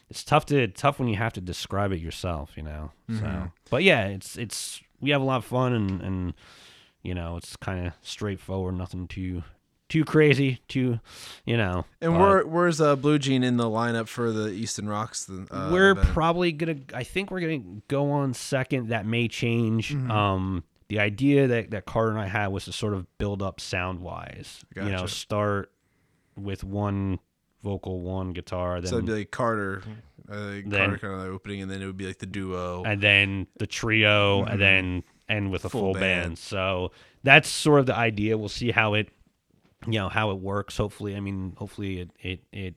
it's 0.09 0.23
tough 0.23 0.45
to 0.47 0.67
tough 0.67 0.99
when 0.99 1.07
you 1.07 1.15
have 1.15 1.33
to 1.33 1.41
describe 1.41 1.91
it 1.93 1.99
yourself, 2.01 2.51
you 2.57 2.63
know. 2.63 2.91
Mm-hmm. 3.09 3.19
So, 3.25 3.51
but 3.69 3.83
yeah, 3.83 4.07
it's 4.07 4.37
it's 4.37 4.81
we 4.99 5.09
have 5.11 5.21
a 5.21 5.25
lot 5.25 5.37
of 5.37 5.45
fun 5.45 5.73
and 5.73 6.01
and 6.01 6.33
you 7.03 7.13
know 7.13 7.35
it's 7.37 7.55
kind 7.57 7.87
of 7.87 7.93
straightforward, 8.01 8.77
nothing 8.77 9.07
too 9.07 9.43
too 9.91 10.05
crazy, 10.05 10.59
too, 10.67 10.99
you 11.45 11.57
know. 11.57 11.85
And 12.01 12.19
where 12.19 12.45
where's 12.47 12.79
uh, 12.81 12.95
Blue 12.95 13.19
Jean 13.19 13.43
in 13.43 13.57
the 13.57 13.65
lineup 13.65 14.07
for 14.07 14.31
the 14.31 14.47
Easton 14.49 14.87
Rocks? 14.89 15.29
Uh, 15.29 15.69
we're 15.71 15.91
event? 15.91 16.07
probably 16.07 16.51
gonna. 16.51 16.77
I 16.93 17.03
think 17.03 17.29
we're 17.29 17.41
gonna 17.41 17.81
go 17.87 18.09
on 18.11 18.33
second. 18.33 18.87
That 18.89 19.05
may 19.05 19.27
change. 19.27 19.93
Mm-hmm. 19.93 20.09
Um, 20.09 20.63
the 20.87 20.99
idea 20.99 21.47
that 21.47 21.71
that 21.71 21.85
Carter 21.85 22.11
and 22.11 22.19
I 22.19 22.27
had 22.27 22.47
was 22.47 22.65
to 22.65 22.71
sort 22.71 22.93
of 22.93 23.05
build 23.17 23.41
up 23.43 23.59
sound 23.59 23.99
wise. 23.99 24.63
You 24.75 24.83
know, 24.89 25.05
start 25.05 25.71
with 26.35 26.63
one 26.63 27.19
vocal, 27.63 27.99
one 28.01 28.31
guitar, 28.33 28.81
then 28.81 28.89
so 28.89 28.95
it'd 28.95 29.05
be 29.05 29.11
like 29.13 29.29
Carter, 29.31 29.83
uh, 30.29 30.35
Then- 30.35 30.71
Carter 30.71 30.97
kind 30.97 31.13
of 31.13 31.19
like 31.19 31.29
opening, 31.29 31.61
and 31.61 31.69
then 31.69 31.81
it 31.81 31.85
would 31.85 31.97
be 31.97 32.07
like 32.07 32.17
the 32.17 32.25
duo. 32.25 32.83
and 32.83 32.99
then 33.01 33.45
the 33.59 33.67
trio, 33.67 34.43
and 34.45 34.59
then 34.59 35.03
end 35.29 35.51
with 35.51 35.63
a 35.65 35.69
full, 35.69 35.81
Mm-hmm. 35.81 35.85
Full 35.93 35.93
band. 36.01 36.23
band. 36.29 36.37
So 36.39 36.91
that's 37.23 37.47
sort 37.47 37.79
of 37.81 37.85
the 37.85 37.95
idea. 37.95 38.37
We'll 38.37 38.49
see 38.49 38.71
how 38.71 38.95
it, 38.95 39.09
you 39.85 39.99
know, 39.99 40.09
how 40.09 40.31
it 40.31 40.39
works. 40.39 40.77
Hopefully, 40.77 41.15
I 41.15 41.19
mean, 41.19 41.53
hopefully 41.57 41.99
it 41.99 42.11
it 42.19 42.43
it 42.51 42.75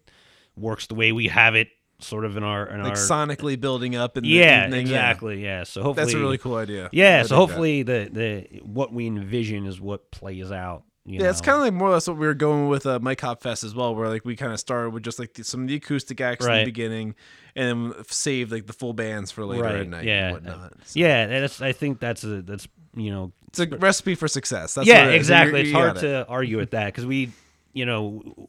works 0.56 0.86
the 0.86 0.94
way 0.94 1.12
we 1.12 1.28
have 1.28 1.54
it, 1.54 1.68
sort 1.98 2.24
of 2.24 2.36
in 2.36 2.42
our 2.42 2.66
in 2.66 2.82
like 2.82 2.90
our 2.90 2.96
sonically 2.96 3.60
building 3.60 3.96
up. 3.96 4.16
In 4.16 4.24
yeah, 4.24 4.60
the 4.60 4.66
evening. 4.66 4.80
exactly, 4.82 5.42
yeah. 5.44 5.64
So 5.64 5.82
hopefully 5.82 6.04
That's 6.06 6.14
a 6.14 6.20
really 6.20 6.38
cool 6.38 6.56
idea. 6.56 6.88
Yeah, 6.92 7.20
I 7.20 7.26
so 7.26 7.36
hopefully 7.36 7.82
the 7.82 8.08
the 8.12 8.60
what 8.62 8.92
we 8.92 9.06
envision 9.06 9.66
is 9.66 9.80
what 9.80 10.10
plays 10.10 10.50
out. 10.52 10.84
Yeah, 11.06 11.28
it's 11.28 11.42
kind 11.42 11.56
of 11.56 11.62
like 11.62 11.74
more 11.74 11.88
or 11.88 11.92
less 11.92 12.08
what 12.08 12.16
we 12.16 12.26
were 12.26 12.32
going 12.32 12.68
with 12.68 12.86
uh, 12.86 12.98
Mike 12.98 13.20
Hop 13.20 13.42
Fest 13.42 13.62
as 13.62 13.74
well, 13.74 13.94
where 13.94 14.08
like 14.08 14.24
we 14.24 14.36
kind 14.36 14.52
of 14.54 14.58
started 14.58 14.90
with 14.90 15.02
just 15.02 15.18
like 15.18 15.34
the, 15.34 15.44
some 15.44 15.62
of 15.62 15.68
the 15.68 15.74
acoustic 15.74 16.18
acts 16.22 16.46
in 16.46 16.52
the 16.52 16.64
beginning, 16.64 17.14
and 17.54 17.92
then 17.92 18.04
saved 18.06 18.50
like 18.50 18.66
the 18.66 18.72
full 18.72 18.94
bands 18.94 19.30
for 19.30 19.44
later 19.44 19.64
right. 19.64 19.76
at 19.76 19.88
night 19.88 20.04
yeah, 20.04 20.28
and 20.28 20.32
whatnot. 20.34 20.72
So 20.86 20.98
yeah. 20.98 21.26
That's 21.26 21.60
I 21.60 21.72
think 21.72 22.00
that's 22.00 22.24
a 22.24 22.40
that's 22.40 22.66
you 22.94 23.10
know 23.10 23.32
it's 23.48 23.58
a 23.58 23.66
recipe 23.66 24.14
for 24.14 24.28
success. 24.28 24.74
That's 24.74 24.88
yeah 24.88 25.08
it 25.08 25.16
exactly. 25.16 25.60
You- 25.60 25.64
it's 25.64 25.68
you 25.72 25.76
hard 25.76 25.94
got 25.96 26.04
it. 26.04 26.08
to 26.08 26.26
argue 26.26 26.56
with 26.56 26.70
that 26.70 26.86
because 26.86 27.04
we 27.04 27.32
you 27.74 27.84
know 27.84 28.48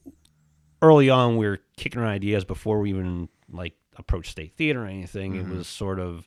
early 0.81 1.09
on 1.09 1.35
we 1.35 1.47
were 1.47 1.59
kicking 1.75 1.99
around 1.99 2.11
ideas 2.11 2.45
before 2.45 2.79
we 2.79 2.89
even 2.89 3.27
like 3.51 3.73
approached 3.97 4.31
state 4.31 4.53
theater 4.55 4.83
or 4.83 4.87
anything. 4.87 5.33
Mm-hmm. 5.33 5.51
It 5.51 5.57
was 5.57 5.67
sort 5.67 5.99
of 5.99 6.25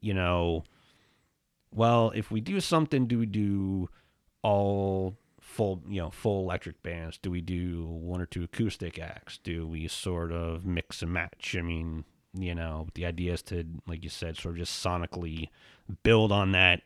you 0.00 0.14
know 0.14 0.64
well 1.70 2.12
if 2.14 2.30
we 2.30 2.40
do 2.40 2.60
something 2.60 3.06
do 3.06 3.18
we 3.18 3.26
do 3.26 3.90
all 4.40 5.18
full 5.56 5.82
you 5.88 6.00
know 6.00 6.10
full 6.10 6.42
electric 6.42 6.82
bands? 6.82 7.18
Do 7.18 7.30
we 7.30 7.40
do 7.40 7.86
one 7.86 8.20
or 8.20 8.26
two 8.26 8.44
acoustic 8.44 8.98
acts? 8.98 9.38
Do 9.38 9.66
we 9.66 9.88
sort 9.88 10.32
of 10.32 10.64
mix 10.64 11.02
and 11.02 11.12
match? 11.12 11.56
I 11.58 11.62
mean 11.62 12.04
you 12.34 12.54
know 12.54 12.86
the 12.94 13.06
idea 13.06 13.32
is 13.32 13.42
to 13.42 13.64
like 13.86 14.04
you 14.04 14.10
said 14.10 14.36
sort 14.36 14.54
of 14.54 14.58
just 14.58 14.84
sonically 14.84 15.48
build 16.02 16.30
on 16.30 16.52
that 16.52 16.82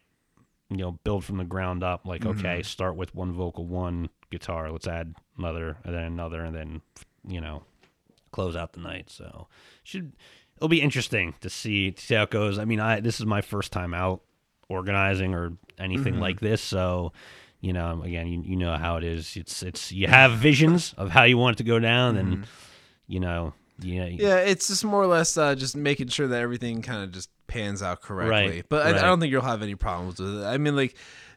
you 0.68 0.76
know 0.76 0.92
build 1.02 1.24
from 1.24 1.38
the 1.38 1.44
ground 1.44 1.82
up 1.82 2.06
like 2.06 2.20
mm-hmm. 2.20 2.38
okay 2.38 2.62
start 2.62 2.94
with 2.94 3.12
one 3.16 3.32
vocal 3.32 3.66
one 3.66 4.08
guitar 4.30 4.70
let's 4.70 4.86
add 4.86 5.12
another 5.36 5.76
and 5.84 5.92
then 5.92 6.04
another 6.04 6.44
and 6.44 6.54
then 6.54 6.80
you 7.26 7.40
know 7.40 7.64
close 8.30 8.56
out 8.56 8.72
the 8.72 8.80
night. 8.80 9.10
So 9.10 9.48
should 9.82 10.12
it'll 10.56 10.68
be 10.68 10.82
interesting 10.82 11.34
to 11.40 11.50
see 11.50 11.90
to 11.92 12.02
see 12.02 12.14
how 12.14 12.24
it 12.24 12.30
goes. 12.30 12.58
I 12.58 12.64
mean 12.64 12.80
i 12.80 13.00
this 13.00 13.20
is 13.20 13.26
my 13.26 13.40
first 13.40 13.72
time 13.72 13.94
out 13.94 14.22
organizing 14.68 15.34
or 15.34 15.52
anything 15.78 16.14
mm-hmm. 16.14 16.22
like 16.22 16.38
this 16.38 16.60
so 16.62 17.12
you 17.60 17.72
know 17.72 18.02
again 18.02 18.26
you, 18.26 18.42
you 18.42 18.56
know 18.56 18.76
how 18.76 18.96
it 18.96 19.04
is 19.04 19.36
it's 19.36 19.62
it's 19.62 19.92
you 19.92 20.06
have 20.06 20.32
visions 20.32 20.94
of 20.96 21.10
how 21.10 21.24
you 21.24 21.36
want 21.38 21.56
it 21.56 21.58
to 21.58 21.64
go 21.64 21.78
down 21.78 22.16
and 22.16 22.46
you 23.06 23.20
know 23.20 23.52
yeah 23.82 24.04
Yeah, 24.06 24.36
it's 24.38 24.68
just 24.68 24.84
more 24.84 25.02
or 25.02 25.06
less 25.06 25.36
uh, 25.36 25.54
just 25.54 25.76
making 25.76 26.08
sure 26.08 26.28
that 26.28 26.40
everything 26.40 26.82
kind 26.82 27.02
of 27.02 27.12
just 27.12 27.30
pans 27.46 27.82
out 27.82 28.02
correctly. 28.02 28.56
Right, 28.56 28.66
But 28.68 28.86
I, 28.86 28.92
right. 28.92 29.00
I 29.02 29.06
don't 29.06 29.20
think 29.20 29.32
you'll 29.32 29.42
have 29.42 29.62
any 29.62 29.74
problems 29.74 30.20
with 30.20 30.40
it. 30.42 30.44
I 30.44 30.56
mean, 30.58 30.76
like, 30.76 30.94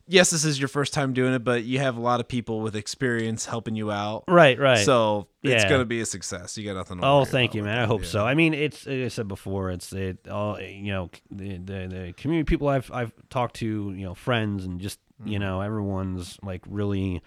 yes, 0.08 0.30
this 0.30 0.44
is 0.46 0.60
your 0.60 0.68
first 0.68 0.94
time 0.94 1.14
doing 1.14 1.34
it, 1.34 1.44
but 1.46 1.64
you 1.64 1.80
have 1.80 1.96
a 1.98 2.02
lot 2.02 2.20
of 2.20 2.28
people 2.28 2.60
with 2.62 2.76
experience 2.76 3.46
helping 3.46 3.76
you 3.76 3.92
out. 3.92 4.26
right 4.28 4.60
right 4.60 4.84
So 4.86 5.28
it's 5.42 5.64
Yeah. 5.64 5.70
gonna 5.70 5.86
be 5.86 6.02
a 6.02 6.06
success. 6.06 6.58
You 6.58 6.66
got 6.66 6.76
nothing. 6.76 7.00
To 7.00 7.06
Oh, 7.08 7.24
thank 7.26 7.56
you, 7.56 7.64
man. 7.64 7.76
that, 7.78 7.84
I 7.84 7.88
hope 7.88 8.02
yeah. 8.04 8.10
so. 8.10 8.26
I 8.26 8.34
mean, 8.36 8.54
it's 8.54 8.86
like 8.86 9.04
I 9.06 9.08
said 9.08 9.28
before. 9.30 9.72
It's 9.72 9.92
it 9.94 10.28
all 10.28 10.60
you 10.60 10.92
know. 10.92 11.10
The, 11.32 11.58
the 11.58 11.88
the 11.88 12.14
community 12.18 12.44
people 12.46 12.68
I've 12.68 12.92
I've 12.92 13.14
talked 13.30 13.56
to, 13.58 13.66
you 13.66 14.06
know, 14.06 14.14
friends 14.16 14.66
and 14.66 14.82
just 14.82 15.00
Mm-hmm. 15.24 15.32
you 15.34 15.40
know 15.40 15.62
everyone's 15.62 16.38
like 16.44 16.62
really 16.68 17.22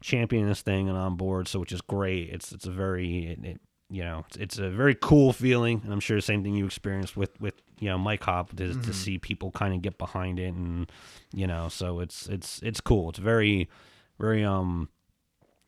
championing 0.00 0.48
this 0.48 0.62
thing 0.62 0.88
and 0.88 0.96
on 0.96 1.16
board. 1.16 1.48
So 1.48 1.58
which 1.60 1.72
is 1.72 1.80
great. 1.80 2.30
It's 2.30 2.52
it's 2.52 2.66
a 2.66 2.70
very 2.70 3.26
it, 3.32 3.44
it, 3.44 3.60
you 3.90 4.02
know 4.04 4.24
it's, 4.28 4.36
it's 4.36 4.58
a 4.58 4.70
very 4.70 4.94
cool 4.94 5.32
feeling, 5.32 5.80
and 5.84 5.92
I'm 5.92 6.00
sure 6.00 6.16
the 6.16 6.22
same 6.22 6.42
thing 6.42 6.54
you 6.54 6.66
experienced 6.66 7.16
with 7.16 7.38
with 7.40 7.54
you 7.80 7.88
know 7.88 7.98
Mike 7.98 8.22
Hop 8.24 8.50
to, 8.56 8.62
Mm-hmm. 8.64 8.82
to 8.82 8.92
see 8.92 9.18
people 9.18 9.50
kind 9.50 9.74
of 9.74 9.82
get 9.82 9.98
behind 9.98 10.38
it 10.38 10.54
and 10.54 10.90
you 11.32 11.46
know 11.46 11.68
so 11.68 12.00
it's 12.00 12.26
it's 12.28 12.60
it's 12.62 12.80
cool. 12.80 13.08
It's 13.10 13.18
very 13.18 13.68
very 14.18 14.44
um 14.44 14.88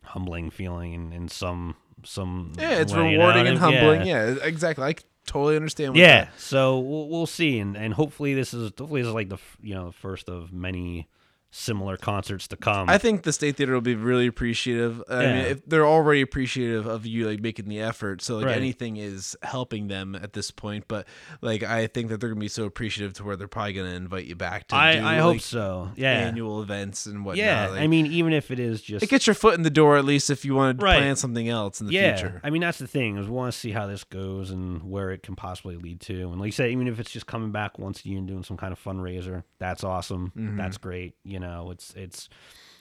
humbling 0.03 0.49
feeling 0.49 0.93
in, 0.93 1.13
in 1.13 1.27
some 1.27 1.75
some 2.03 2.53
Yeah, 2.57 2.79
it's 2.79 2.93
way, 2.93 3.11
you 3.11 3.17
know 3.17 3.25
rewarding 3.27 3.47
and 3.47 3.57
humbling. 3.59 4.05
Yeah. 4.07 4.35
exactly. 4.43 4.83
I 4.85 4.95
totally 5.27 5.55
understand. 5.55 5.93
What 5.93 5.99
yeah 5.99 6.25
that- 6.25 6.39
so 6.39 6.79
we'll, 6.79 7.07
we'll 7.09 7.25
see 7.27 7.59
and 7.59 7.75
and 7.77 7.93
hopefully 7.93 8.33
this 8.33 8.53
is 8.53 8.71
hopefully 8.77 9.01
this 9.01 9.09
is 9.09 9.13
like 9.13 9.29
the 9.29 9.37
you 9.61 9.73
know 9.75 9.87
the 9.87 9.91
first 9.93 10.29
of 10.29 10.51
many 10.51 11.07
similar 11.53 11.97
concerts 11.97 12.47
to 12.47 12.55
come 12.55 12.89
I 12.89 12.97
think 12.97 13.23
the 13.23 13.33
state 13.33 13.57
theater 13.57 13.73
will 13.73 13.81
be 13.81 13.95
really 13.95 14.25
appreciative. 14.25 15.03
I 15.09 15.25
mean, 15.27 15.35
if 15.45 15.65
they're 15.65 15.85
already 15.85 16.21
appreciative 16.21 16.85
of 16.87 17.05
you 17.05 17.27
like 17.29 17.41
making 17.41 17.67
the 17.67 17.81
effort, 17.81 18.21
so 18.21 18.37
like 18.37 18.45
Right. 18.45 18.55
anything 18.55 18.95
is 18.97 19.35
helping 19.43 19.87
them 19.89 20.15
at 20.15 20.31
this 20.33 20.49
point. 20.49 20.85
But 20.87 21.07
like, 21.41 21.61
I 21.63 21.87
think 21.87 22.07
that 22.09 22.19
they're 22.21 22.29
gonna 22.29 22.39
be 22.39 22.47
so 22.47 22.63
appreciative 22.65 23.13
to 23.15 23.23
where 23.25 23.35
they're 23.35 23.49
probably 23.49 23.73
gonna 23.73 23.89
invite 23.89 24.25
you 24.25 24.35
back 24.35 24.69
to. 24.69 24.75
I, 24.77 24.93
do, 24.93 25.05
I 25.05 25.17
hope 25.17 25.41
so 25.41 25.91
yeah 25.97 26.11
Annual 26.27 26.61
events 26.61 27.05
and 27.05 27.25
whatnot. 27.25 27.37
yeah 27.45 27.67
Like, 27.67 27.81
I 27.81 27.87
mean 27.87 28.05
even 28.07 28.31
if 28.31 28.49
it 28.49 28.59
is 28.59 28.81
just 28.81 29.03
it 29.03 29.09
gets 29.09 29.27
your 29.27 29.33
foot 29.33 29.55
in 29.55 29.63
the 29.63 29.69
door 29.69 29.97
at 29.97 30.05
least 30.05 30.29
if 30.29 30.45
you 30.45 30.55
want 30.55 30.79
to 30.79 30.85
Right. 30.85 30.95
plan 30.95 31.15
something 31.17 31.49
else 31.49 31.81
in 31.81 31.87
the 31.87 31.93
yeah 31.93 32.15
future. 32.15 32.39
I 32.45 32.49
mean 32.49 32.61
that's 32.61 32.79
the 32.79 32.87
thing 32.87 33.17
is 33.17 33.27
we 33.27 33.33
want 33.33 33.51
to 33.53 33.59
see 33.59 33.71
how 33.71 33.87
this 33.87 34.05
goes 34.05 34.51
and 34.51 34.81
where 34.83 35.11
it 35.11 35.21
can 35.21 35.35
possibly 35.35 35.75
lead 35.75 35.99
to 36.01 36.31
and 36.31 36.39
like 36.39 36.47
you 36.47 36.51
said 36.53 36.71
even 36.71 36.87
if 36.87 36.97
it's 36.99 37.11
just 37.11 37.27
coming 37.27 37.51
back 37.51 37.77
once 37.77 38.05
a 38.05 38.07
year 38.07 38.19
and 38.19 38.27
doing 38.27 38.43
some 38.43 38.55
kind 38.57 38.71
of 38.71 38.81
fundraiser 38.81 39.43
that's 39.59 39.83
awesome 39.83 40.31
Mm-hmm. 40.37 40.55
that's 40.57 40.77
great 40.77 41.15
you 41.25 41.39
know 41.41 41.71
it's 41.71 41.93
it's 41.95 42.29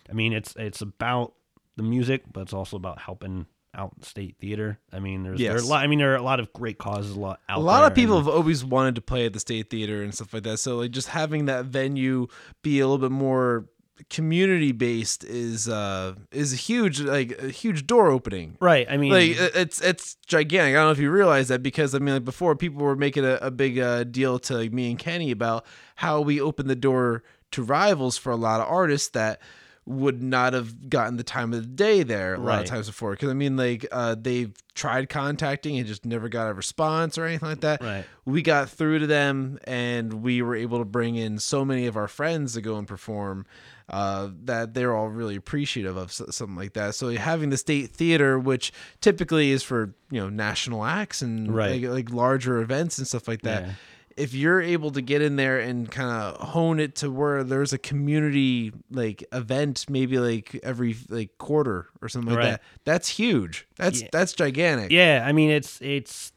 I 0.08 0.12
mean 0.12 0.32
it's 0.32 0.54
it's 0.56 0.80
about 0.80 1.32
the 1.76 1.82
music 1.82 2.22
but 2.32 2.42
it's 2.42 2.52
also 2.52 2.76
about 2.76 3.00
helping 3.00 3.46
out 3.74 4.04
state 4.04 4.36
theater 4.40 4.78
I 4.92 4.98
mean 4.98 5.22
there's 5.22 5.38
there 5.38 5.54
are 5.54 5.58
a 5.58 5.62
lot 5.64 5.84
I 5.84 5.86
mean 5.86 5.98
there 6.00 6.12
are 6.12 6.16
a 6.16 6.22
lot 6.22 6.40
of 6.40 6.52
great 6.52 6.78
causes 6.78 7.16
a 7.16 7.20
lot 7.20 7.40
out 7.48 7.58
a 7.58 7.60
lot 7.60 7.80
there, 7.80 7.88
of 7.88 7.94
people 7.94 8.16
and- 8.18 8.26
have 8.26 8.34
always 8.34 8.64
wanted 8.64 8.94
to 8.96 9.00
play 9.00 9.26
at 9.26 9.32
the 9.32 9.40
state 9.40 9.70
theater 9.70 10.02
and 10.02 10.12
stuff 10.14 10.34
like 10.34 10.42
that. 10.44 10.58
So 10.58 10.78
like 10.78 10.90
just 10.90 11.08
having 11.08 11.46
that 11.46 11.66
venue 11.66 12.26
be 12.62 12.80
a 12.80 12.86
little 12.86 12.98
bit 12.98 13.12
more 13.12 13.66
community 14.08 14.72
based 14.72 15.24
is 15.24 15.68
uh 15.68 16.14
is 16.32 16.52
a 16.52 16.56
huge 16.56 17.00
like 17.00 17.32
a 17.40 17.48
huge 17.48 17.86
door 17.86 18.10
opening. 18.10 18.56
right 18.58 18.86
I 18.90 18.96
mean 18.96 19.12
Like 19.12 19.36
it's 19.54 19.80
it's 19.82 20.16
gigantic. 20.26 20.74
I 20.74 20.78
don't 20.78 20.86
know 20.86 20.90
if 20.92 20.98
you 20.98 21.10
realize 21.10 21.48
that 21.48 21.62
because 21.62 21.94
I 21.94 21.98
mean 21.98 22.14
like 22.14 22.24
before 22.24 22.56
people 22.56 22.82
were 22.82 22.96
making 22.96 23.24
a, 23.24 23.34
a 23.42 23.50
big 23.50 23.78
uh, 23.78 24.04
deal 24.04 24.38
to 24.40 24.56
like, 24.56 24.72
me 24.72 24.90
and 24.90 24.98
Kenny 24.98 25.30
about 25.30 25.64
how 25.96 26.22
we 26.22 26.40
opened 26.40 26.70
the 26.70 26.76
door 26.76 27.22
Two 27.50 27.62
Rivers 27.64 28.16
for 28.16 28.30
a 28.30 28.36
lot 28.36 28.60
of 28.60 28.68
artists 28.68 29.08
that 29.10 29.40
would 29.86 30.22
not 30.22 30.52
have 30.52 30.88
gotten 30.90 31.16
the 31.16 31.24
time 31.24 31.52
of 31.52 31.60
the 31.62 31.66
day 31.66 32.02
there 32.04 32.34
a 32.34 32.38
lot 32.38 32.60
of 32.60 32.66
times 32.66 32.86
before 32.86 33.12
because 33.12 33.30
i 33.30 33.32
mean 33.32 33.56
like 33.56 33.84
uh, 33.90 34.14
they've 34.16 34.52
tried 34.74 35.08
contacting 35.08 35.78
and 35.78 35.86
just 35.86 36.04
never 36.04 36.28
got 36.28 36.48
a 36.48 36.54
response 36.54 37.18
or 37.18 37.24
anything 37.24 37.48
like 37.48 37.60
that 37.62 37.82
Right. 37.82 38.04
we 38.24 38.42
got 38.42 38.68
through 38.68 39.00
to 39.00 39.06
them 39.08 39.58
and 39.64 40.22
we 40.22 40.42
were 40.42 40.54
able 40.54 40.78
to 40.78 40.84
bring 40.84 41.16
in 41.16 41.38
so 41.40 41.64
many 41.64 41.86
of 41.86 41.96
our 41.96 42.06
friends 42.08 42.52
to 42.54 42.60
go 42.60 42.76
and 42.76 42.86
perform 42.86 43.46
uh, 43.88 44.28
that 44.44 44.74
they're 44.74 44.94
all 44.94 45.08
really 45.08 45.34
appreciative 45.34 45.96
of 45.96 46.12
something 46.12 46.54
like 46.54 46.74
that 46.74 46.94
so 46.94 47.08
having 47.16 47.48
the 47.50 47.56
state 47.56 47.90
theater 47.90 48.38
which 48.38 48.72
typically 49.00 49.50
is 49.50 49.62
for 49.64 49.94
you 50.10 50.20
know 50.20 50.28
national 50.28 50.84
acts 50.84 51.20
and 51.22 51.52
Right. 51.52 51.82
like, 51.82 51.90
like 51.90 52.10
larger 52.12 52.58
events 52.60 52.98
and 52.98 53.08
stuff 53.08 53.26
like 53.26 53.42
that 53.42 53.62
Yeah. 53.64 53.72
If 54.20 54.34
you're 54.34 54.60
able 54.60 54.90
to 54.92 55.00
get 55.00 55.22
in 55.22 55.36
there 55.36 55.58
and 55.58 55.90
kind 55.90 56.10
of 56.10 56.48
hone 56.48 56.78
it 56.78 56.94
to 56.96 57.10
where 57.10 57.42
there's 57.42 57.72
a 57.72 57.78
community 57.78 58.72
like 58.90 59.24
event 59.32 59.86
maybe 59.88 60.18
like 60.18 60.58
every 60.62 60.94
like 61.08 61.36
quarter 61.38 61.86
or 62.02 62.08
something 62.08 62.30
like 62.34 62.38
Right. 62.38 62.50
that 62.50 62.62
that's 62.84 63.08
huge 63.08 63.66
that's 63.76 64.02
Yeah. 64.02 64.08
that's 64.12 64.32
gigantic 64.34 64.90
Yeah, 64.90 65.24
I 65.26 65.32
mean 65.32 65.50
it's 65.50 65.80
it's 65.80 66.32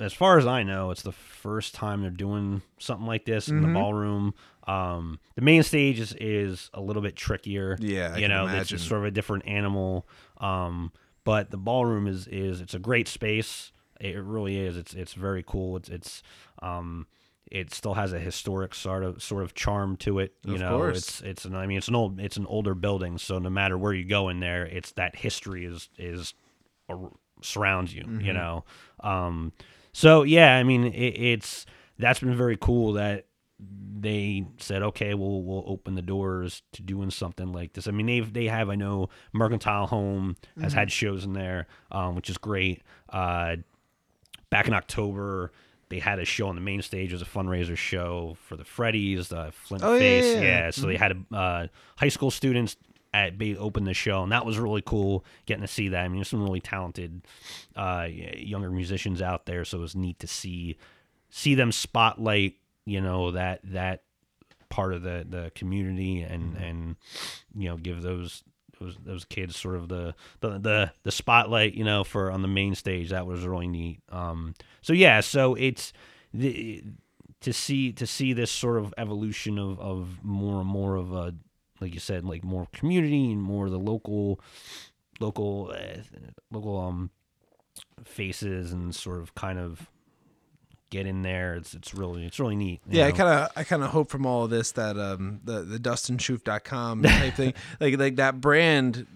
as 0.00 0.12
far 0.12 0.38
as 0.38 0.46
I 0.46 0.64
know, 0.64 0.90
it's 0.90 1.02
the 1.02 1.12
first 1.12 1.72
time 1.74 2.02
they're 2.02 2.10
doing 2.10 2.62
something 2.78 3.06
like 3.06 3.24
this 3.24 3.48
in 3.48 3.60
Mm-hmm. 3.60 3.72
the 3.72 3.78
ballroom. 3.78 4.34
Um, 4.66 5.20
the 5.36 5.40
main 5.42 5.62
stage 5.62 6.00
is, 6.00 6.14
is 6.20 6.68
a 6.74 6.80
little 6.80 7.00
bit 7.00 7.14
trickier. 7.14 7.76
Yeah, 7.80 8.12
I 8.14 8.18
you 8.18 8.26
know, 8.28 8.46
it's 8.48 8.68
just 8.68 8.88
sort 8.88 9.00
of 9.02 9.04
a 9.06 9.10
different 9.12 9.46
animal. 9.46 10.06
Um, 10.38 10.90
but 11.22 11.50
the 11.52 11.56
ballroom 11.58 12.06
is 12.08 12.26
is 12.26 12.60
it's 12.60 12.74
a 12.74 12.78
great 12.80 13.06
space. 13.06 13.70
It 14.00 14.16
really 14.22 14.58
is. 14.58 14.76
It's 14.76 14.94
it's 14.94 15.12
very 15.14 15.42
cool. 15.46 15.76
It's 15.76 15.88
it's 15.88 16.22
um, 16.62 17.06
it 17.50 17.72
still 17.72 17.94
has 17.94 18.12
a 18.12 18.18
historic 18.18 18.74
sort 18.74 19.04
of 19.04 19.22
sort 19.22 19.42
of 19.42 19.54
charm 19.54 19.96
to 19.98 20.18
it. 20.18 20.34
You 20.44 20.54
Of 20.54 20.60
know, 20.60 20.78
course. 20.78 20.98
it's 20.98 21.20
it's 21.22 21.44
an 21.44 21.54
I 21.54 21.66
mean 21.66 21.78
it's 21.78 21.88
an 21.88 21.94
old 21.94 22.20
it's 22.20 22.36
an 22.36 22.46
older 22.46 22.74
building, 22.74 23.18
so 23.18 23.38
no 23.38 23.50
matter 23.50 23.76
where 23.78 23.92
you 23.92 24.04
go 24.04 24.28
in 24.28 24.40
there, 24.40 24.64
it's 24.66 24.92
that 24.92 25.16
history 25.16 25.64
is 25.64 25.88
is 25.98 26.34
ar- 26.88 27.12
surrounds 27.42 27.92
you 27.94 28.02
you 28.02 28.06
Mm-hmm. 28.08 28.32
know 28.32 28.64
um 29.00 29.52
so 29.92 30.22
yeah 30.22 30.56
i 30.56 30.62
mean 30.62 30.84
it, 30.84 30.90
it's 31.18 31.66
that's 31.98 32.20
been 32.20 32.34
very 32.34 32.56
cool 32.56 32.94
that 32.94 33.26
they 34.00 34.44
said, 34.58 34.82
okay, 34.82 35.14
we'll 35.14 35.42
we'll 35.42 35.64
open 35.66 35.94
the 35.94 36.02
doors 36.02 36.62
to 36.72 36.82
doing 36.82 37.10
something 37.10 37.52
like 37.52 37.72
this. 37.72 37.86
I 37.86 37.92
mean, 37.92 38.06
they've 38.06 38.30
they 38.30 38.46
have 38.46 38.68
I 38.68 38.74
know 38.74 39.08
Mercantile 39.32 39.86
Home 39.86 40.36
has 40.60 40.72
had 40.72 40.90
shows 40.90 41.24
in 41.24 41.32
there, 41.34 41.66
um, 41.92 42.14
which 42.16 42.28
is 42.28 42.36
great. 42.36 42.82
Uh, 43.08 43.56
back 44.50 44.68
in 44.68 44.74
October, 44.74 45.52
they 45.88 45.98
had 45.98 46.18
a 46.18 46.24
show 46.24 46.48
on 46.48 46.54
the 46.54 46.60
main 46.60 46.82
stage. 46.82 47.10
It 47.12 47.14
was 47.14 47.22
a 47.22 47.26
fundraiser 47.26 47.76
show 47.76 48.36
for 48.46 48.56
the 48.56 48.64
Freddies, 48.64 49.28
the 49.28 49.52
Flint 49.52 49.84
Oh, 49.84 49.92
yeah, 49.94 49.98
Face. 49.98 50.34
yeah, 50.34 50.40
yeah. 50.42 50.70
so 50.70 50.86
they 50.86 50.96
had 50.96 51.24
uh, 51.32 51.66
high 51.96 52.08
school 52.08 52.30
students 52.30 52.76
at 53.12 53.38
they 53.38 53.54
opened 53.54 53.86
the 53.86 53.94
show, 53.94 54.22
and 54.22 54.32
that 54.32 54.44
was 54.44 54.58
really 54.58 54.82
cool 54.82 55.24
getting 55.46 55.62
to 55.62 55.68
see 55.68 55.88
that. 55.90 56.04
I 56.04 56.08
mean, 56.08 56.16
there's 56.18 56.28
some 56.28 56.42
really 56.42 56.60
talented 56.60 57.22
uh, 57.76 58.08
younger 58.10 58.70
musicians 58.70 59.22
out 59.22 59.46
there, 59.46 59.64
so 59.64 59.78
it 59.78 59.80
was 59.82 59.94
neat 59.94 60.18
to 60.20 60.26
see 60.26 60.76
see 61.30 61.54
them 61.54 61.70
spotlight, 61.72 62.54
you 62.86 63.00
know, 63.00 63.30
that 63.32 63.60
that 63.64 64.02
part 64.68 64.92
of 64.94 65.02
the 65.02 65.24
the 65.28 65.52
community 65.54 66.22
and 66.22 66.56
and 66.56 66.96
you 67.54 67.68
know 67.68 67.76
give 67.76 68.02
those 68.02 68.42
those 68.84 68.98
those 69.04 69.24
kids 69.24 69.56
sort 69.56 69.76
of 69.76 69.88
the 69.88 70.14
the 70.40 70.58
the, 70.58 70.92
the 71.02 71.12
spotlight 71.12 71.74
you 71.74 71.84
know 71.84 72.04
for 72.04 72.30
on 72.30 72.42
the 72.42 72.48
main 72.48 72.74
stage. 72.74 73.10
That 73.10 73.26
was 73.26 73.46
really 73.46 73.68
neat. 73.68 74.00
Um 74.10 74.54
so 74.82 74.92
yeah 74.92 75.20
so 75.20 75.54
it's 75.54 75.92
the 76.32 76.82
to 77.40 77.52
see 77.52 77.92
to 77.92 78.06
see 78.06 78.32
this 78.32 78.50
sort 78.50 78.78
of 78.78 78.94
evolution 78.98 79.58
of 79.58 79.78
of 79.80 80.24
more 80.24 80.60
and 80.60 80.68
more 80.68 80.96
of 80.96 81.12
a 81.12 81.34
like 81.80 81.94
you 81.94 82.00
said 82.00 82.24
like 82.24 82.44
more 82.44 82.66
community 82.72 83.30
and 83.32 83.42
more 83.42 83.68
the 83.68 83.78
local 83.78 84.40
local 85.20 85.72
uh, 85.74 86.00
local 86.50 86.78
um 86.78 87.10
faces 88.04 88.72
and 88.72 88.94
sort 88.94 89.20
of 89.20 89.34
kind 89.34 89.58
of 89.58 89.90
get 90.90 91.06
in 91.06 91.22
there. 91.22 91.54
It's 91.54 91.74
it's 91.74 91.94
really 91.94 92.24
it's 92.24 92.38
really 92.38 92.56
neat 92.56 92.80
Yeah, 92.88 93.06
I 93.06 93.12
kind 93.12 93.28
of 93.28 93.50
I 93.56 93.64
kind 93.64 93.82
of 93.82 93.90
hope 93.90 94.10
from 94.10 94.26
all 94.26 94.44
of 94.44 94.50
this 94.50 94.72
that 94.72 94.98
um 94.98 95.40
the 95.44 95.62
the 95.62 95.78
DustinSchoof.com 95.78 97.02
type 97.02 97.34
thing 97.34 97.54
like 97.80 97.98
like 97.98 98.16
that 98.16 98.40
brand 98.40 99.06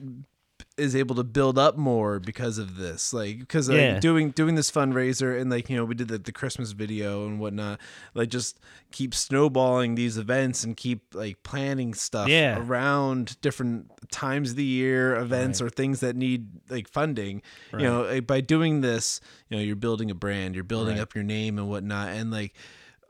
is 0.78 0.94
able 0.94 1.14
to 1.16 1.24
build 1.24 1.58
up 1.58 1.76
more 1.76 2.20
because 2.20 2.58
of 2.58 2.76
this 2.76 3.12
like 3.12 3.38
because 3.40 3.68
like 3.68 3.78
Yeah. 3.78 3.98
doing 3.98 4.30
doing 4.30 4.54
this 4.54 4.70
fundraiser 4.70 5.38
and 5.40 5.50
like 5.50 5.68
you 5.68 5.76
know 5.76 5.84
we 5.84 5.94
did 5.94 6.08
the, 6.08 6.18
the 6.18 6.32
christmas 6.32 6.70
video 6.72 7.26
and 7.26 7.40
whatnot 7.40 7.80
like 8.14 8.28
just 8.28 8.60
keep 8.92 9.14
snowballing 9.14 9.94
these 9.96 10.16
events 10.16 10.62
and 10.64 10.76
keep 10.76 11.14
like 11.14 11.42
planning 11.42 11.94
stuff 11.94 12.28
Yeah. 12.28 12.58
around 12.58 13.40
different 13.40 13.90
times 14.10 14.50
of 14.50 14.56
the 14.56 14.64
year 14.64 15.16
events 15.16 15.60
or 15.60 15.68
things 15.68 16.00
that 16.00 16.14
need 16.16 16.46
like 16.70 16.88
funding 16.88 17.42
you 17.72 17.78
know 17.84 18.02
like, 18.02 18.26
by 18.26 18.40
doing 18.40 18.80
this 18.80 19.20
you 19.48 19.56
know 19.56 19.62
you're 19.62 19.76
building 19.76 20.10
a 20.10 20.14
brand 20.14 20.54
you're 20.54 20.64
building 20.64 20.96
Right. 20.96 21.02
up 21.02 21.14
your 21.14 21.24
name 21.24 21.58
and 21.58 21.68
whatnot 21.68 22.08
and 22.10 22.30
like 22.30 22.54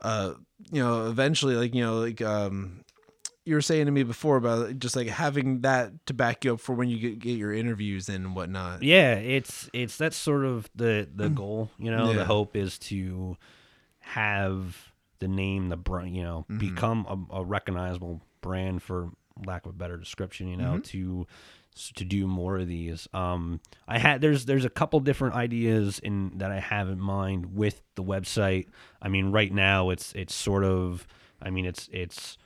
uh 0.01 0.33
you 0.71 0.81
know 0.81 1.07
eventually 1.07 1.55
like 1.55 1.73
you 1.75 1.81
know 1.83 1.99
like 1.99 2.21
um 2.21 2.83
you 3.49 3.55
were 3.55 3.61
saying 3.61 3.85
to 3.87 3.91
me 3.91 4.03
before 4.03 4.37
about 4.37 4.77
just 4.79 4.95
like 4.95 5.07
having 5.07 5.61
that 5.61 5.91
to 6.05 6.13
back 6.13 6.45
you 6.45 6.53
up 6.53 6.59
for 6.59 6.73
when 6.73 6.87
you 6.89 6.97
get, 6.99 7.19
get 7.19 7.31
your 7.37 7.51
interviews 7.53 8.07
and 8.07 8.35
whatnot 8.35 8.83
yeah 8.83 9.15
it's 9.15 9.69
it's 9.73 9.97
that's 9.97 10.15
sort 10.15 10.45
of 10.45 10.69
the 10.75 11.07
the 11.13 11.29
goal 11.29 11.69
you 11.77 11.91
know 11.91 12.05
Mm. 12.07 12.11
Yeah. 12.13 12.17
the 12.19 12.25
hope 12.25 12.55
is 12.55 12.77
to 12.79 13.35
have 13.99 14.91
the 15.19 15.27
name 15.27 15.69
the 15.69 15.77
brand 15.77 16.15
you 16.15 16.23
know 16.23 16.45
Mm-hmm. 16.49 16.57
become 16.59 17.27
a, 17.31 17.37
a 17.39 17.43
recognizable 17.43 18.21
brand 18.41 18.81
for 18.81 19.09
lack 19.45 19.65
of 19.65 19.71
a 19.71 19.73
better 19.73 19.97
description 19.97 20.47
you 20.47 20.57
know 20.57 20.73
Mm-hmm. 20.73 20.81
to 20.81 21.27
to 21.95 22.03
do 22.03 22.27
more 22.27 22.57
of 22.57 22.67
these 22.67 23.07
um 23.13 23.61
i 23.87 23.97
had 23.99 24.19
there's 24.21 24.45
there's 24.45 24.65
a 24.65 24.69
couple 24.69 24.99
different 24.99 25.35
ideas 25.35 25.99
in 25.99 26.31
that 26.37 26.51
i 26.51 26.59
have 26.59 26.89
in 26.89 26.99
mind 26.99 27.55
with 27.55 27.81
the 27.95 28.03
website 28.03 28.67
i 29.01 29.07
mean 29.07 29.31
right 29.31 29.53
now 29.53 29.89
it's 29.89 30.11
it's 30.13 30.33
sort 30.33 30.63
of 30.65 31.07
i 31.41 31.49
mean 31.49 31.65
it's 31.65 31.87
it's 31.93 32.37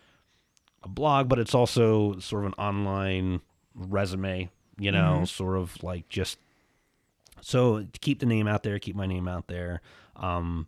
a 0.83 0.87
blog, 0.89 1.29
but 1.29 1.39
it's 1.39 1.55
also 1.55 2.19
sort 2.19 2.43
of 2.43 2.47
an 2.47 2.53
online 2.55 3.41
resume, 3.75 4.49
you 4.77 4.91
know, 4.91 5.25
sort 5.25 5.57
of 5.57 5.81
like 5.83 6.07
just 6.09 6.37
so 7.41 7.79
to 7.79 7.99
keep 7.99 8.19
the 8.19 8.25
name 8.25 8.47
out 8.47 8.63
there, 8.63 8.79
keep 8.79 8.95
my 8.95 9.05
name 9.05 9.27
out 9.27 9.47
there. 9.47 9.81
Um, 10.15 10.67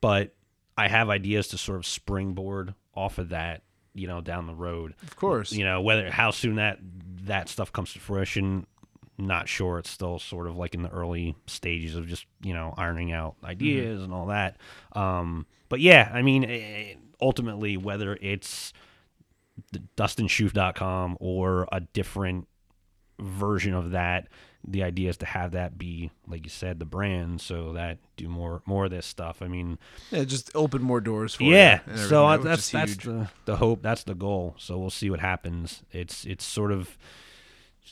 but 0.00 0.34
I 0.76 0.88
have 0.88 1.10
ideas 1.10 1.48
to 1.48 1.58
sort 1.58 1.78
of 1.78 1.86
springboard 1.86 2.74
off 2.94 3.18
of 3.18 3.30
that, 3.30 3.62
you 3.94 4.06
know, 4.06 4.20
down 4.20 4.46
the 4.46 4.54
road. 4.54 4.94
of 5.02 5.16
course 5.16 5.52
You 5.52 5.64
know, 5.64 5.80
whether 5.80 6.10
how 6.10 6.30
soon 6.30 6.56
that 6.56 6.78
that 7.24 7.48
stuff 7.48 7.72
comes 7.72 7.92
to 7.92 8.00
fruition, 8.00 8.66
not 9.18 9.48
sure. 9.48 9.78
It's 9.78 9.90
still 9.90 10.18
sort 10.18 10.46
of 10.46 10.56
like 10.56 10.74
in 10.74 10.82
the 10.82 10.90
early 10.90 11.36
stages 11.46 11.94
of 11.94 12.06
just 12.08 12.26
you 12.42 12.54
know 12.54 12.74
ironing 12.76 13.12
out 13.12 13.36
ideas 13.44 14.02
and 14.02 14.12
all 14.12 14.26
that. 14.26 14.56
Um, 14.92 15.46
but 15.68 15.80
yeah, 15.80 16.10
I 16.12 16.22
mean, 16.22 16.44
eh, 16.44 16.94
ultimately, 17.20 17.76
whether 17.76 18.18
it's 18.20 18.72
the 19.72 19.82
DustinSchoof.com 19.96 21.16
or 21.20 21.68
a 21.72 21.80
different 21.80 22.48
version 23.18 23.74
of 23.74 23.90
that, 23.92 24.28
the 24.66 24.82
idea 24.82 25.10
is 25.10 25.16
to 25.18 25.26
have 25.26 25.52
that 25.52 25.76
be, 25.76 26.10
like 26.26 26.44
you 26.44 26.50
said, 26.50 26.78
the 26.78 26.84
brand, 26.84 27.40
so 27.40 27.72
that 27.72 27.98
do 28.16 28.28
more 28.28 28.62
more 28.64 28.84
of 28.84 28.90
this 28.90 29.06
stuff. 29.06 29.42
I 29.42 29.48
mean, 29.48 29.78
yeah 30.10 30.24
just 30.24 30.54
open 30.54 30.82
more 30.82 31.00
doors 31.00 31.34
for 31.34 31.42
you 31.44 31.54
yeah. 31.54 31.80
So 32.08 32.26
uh, 32.26 32.36
that's 32.36 32.70
that's 32.70 32.92
huge. 32.92 33.04
the 33.04 33.28
the 33.44 33.56
hope. 33.56 33.82
That's 33.82 34.04
the 34.04 34.14
goal. 34.14 34.54
So 34.58 34.78
we'll 34.78 34.90
see 34.90 35.10
what 35.10 35.20
happens. 35.20 35.82
It's 35.90 36.24
it's 36.24 36.44
sort 36.44 36.70
of 36.70 36.96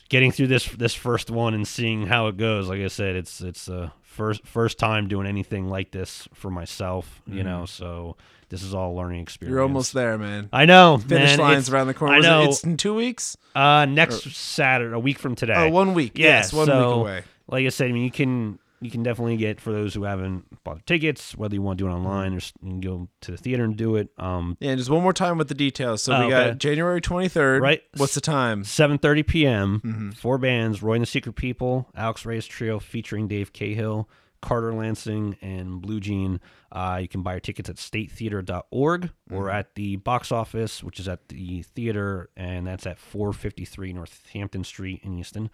getting 0.09 0.31
through 0.31 0.47
this 0.47 0.65
this 0.67 0.93
first 0.93 1.29
one 1.29 1.53
and 1.53 1.67
seeing 1.67 2.07
how 2.07 2.27
it 2.27 2.37
goes. 2.37 2.69
Like 2.69 2.81
I 2.81 2.87
said, 2.87 3.15
it's 3.15 3.41
it's 3.41 3.67
a 3.67 3.93
first 4.01 4.45
first 4.47 4.79
time 4.79 5.07
doing 5.07 5.27
anything 5.27 5.67
like 5.67 5.91
this 5.91 6.27
for 6.33 6.49
myself. 6.49 7.21
You 7.27 7.43
know, 7.43 7.65
so 7.65 8.15
this 8.51 8.61
is 8.61 8.75
all 8.75 8.93
a 8.93 8.95
learning 8.95 9.21
experience. 9.21 9.51
You're 9.53 9.63
almost 9.63 9.93
there 9.93 10.17
man 10.19 10.47
I 10.53 10.65
know. 10.65 10.99
finish 10.99 11.31
man, 11.31 11.39
lines 11.39 11.67
it's- 11.67 11.69
around 11.73 11.87
the 11.87 11.93
corner 11.95 12.13
I 12.15 12.19
know. 12.19 12.43
it's 12.43 12.63
in 12.63 12.77
two 12.77 12.93
weeks 12.93 13.35
Uh, 13.55 13.85
next 13.85 14.29
Saturday, 14.35 14.93
a 14.93 14.99
week 14.99 15.17
from 15.17 15.33
today. 15.33 15.55
oh 15.55 15.69
one 15.69 15.93
week 15.95 16.17
Yeah, 16.19 16.27
yes 16.37 16.53
one 16.53 16.67
so, 16.67 16.77
week 16.89 16.95
away 17.01 17.23
Like 17.47 17.65
I 17.65 17.69
said, 17.69 17.89
I 17.89 17.93
mean, 17.93 18.03
you 18.03 18.11
can 18.11 18.59
you 18.83 18.89
can 18.89 19.03
definitely 19.03 19.37
get 19.37 19.61
for 19.61 19.71
those 19.71 19.93
who 19.93 20.05
haven't 20.05 20.63
bought 20.63 20.83
tickets, 20.87 21.35
whether 21.37 21.53
you 21.53 21.61
want 21.61 21.77
to 21.77 21.83
do 21.83 21.87
it 21.87 21.93
online 21.93 22.33
or 22.33 22.37
you 22.63 22.69
can 22.71 22.79
go 22.79 23.07
to 23.21 23.29
the 23.29 23.37
theater 23.37 23.63
and 23.63 23.77
do 23.77 23.95
it. 23.95 24.09
Um, 24.17 24.57
yeah 24.59 24.73
just 24.73 24.89
one 24.89 25.03
more 25.03 25.13
time 25.13 25.37
with 25.37 25.49
the 25.49 25.53
details 25.53 26.01
so 26.01 26.13
Oh, 26.15 26.23
we 26.25 26.31
got 26.31 26.47
okay. 26.47 26.57
january 26.57 26.99
23rd 26.99 27.61
Right. 27.61 27.83
what's 27.97 28.15
the 28.15 28.21
time 28.21 28.63
7:30 28.63 29.27
p.m. 29.27 29.81
Mm-hmm. 29.85 30.09
Four 30.11 30.39
bands: 30.39 30.81
Roy 30.81 30.93
and 30.95 31.03
the 31.03 31.05
Secret 31.07 31.33
People, 31.33 31.89
Alex 31.95 32.25
Reyes 32.25 32.47
Trio 32.47 32.79
featuring 32.79 33.27
Dave 33.27 33.53
Cahill, 33.53 34.09
Carter 34.41 34.73
Lansing, 34.73 35.37
and 35.41 35.81
Blue 35.81 35.99
Jean. 35.99 36.39
Uh, 36.71 36.99
you 37.01 37.07
can 37.07 37.21
buy 37.21 37.33
your 37.33 37.39
tickets 37.39 37.69
at 37.69 37.75
statetheater.org 37.77 39.01
Mm-hmm. 39.01 39.35
or 39.35 39.49
at 39.49 39.75
the 39.75 39.95
box 39.97 40.31
office, 40.31 40.83
which 40.83 40.99
is 40.99 41.07
at 41.07 41.29
the 41.29 41.61
theater, 41.63 42.29
and 42.35 42.67
that's 42.67 42.85
at 42.85 42.97
453 42.99 43.93
Northampton 43.93 44.63
Street 44.63 45.01
in 45.03 45.17
Easton. 45.17 45.49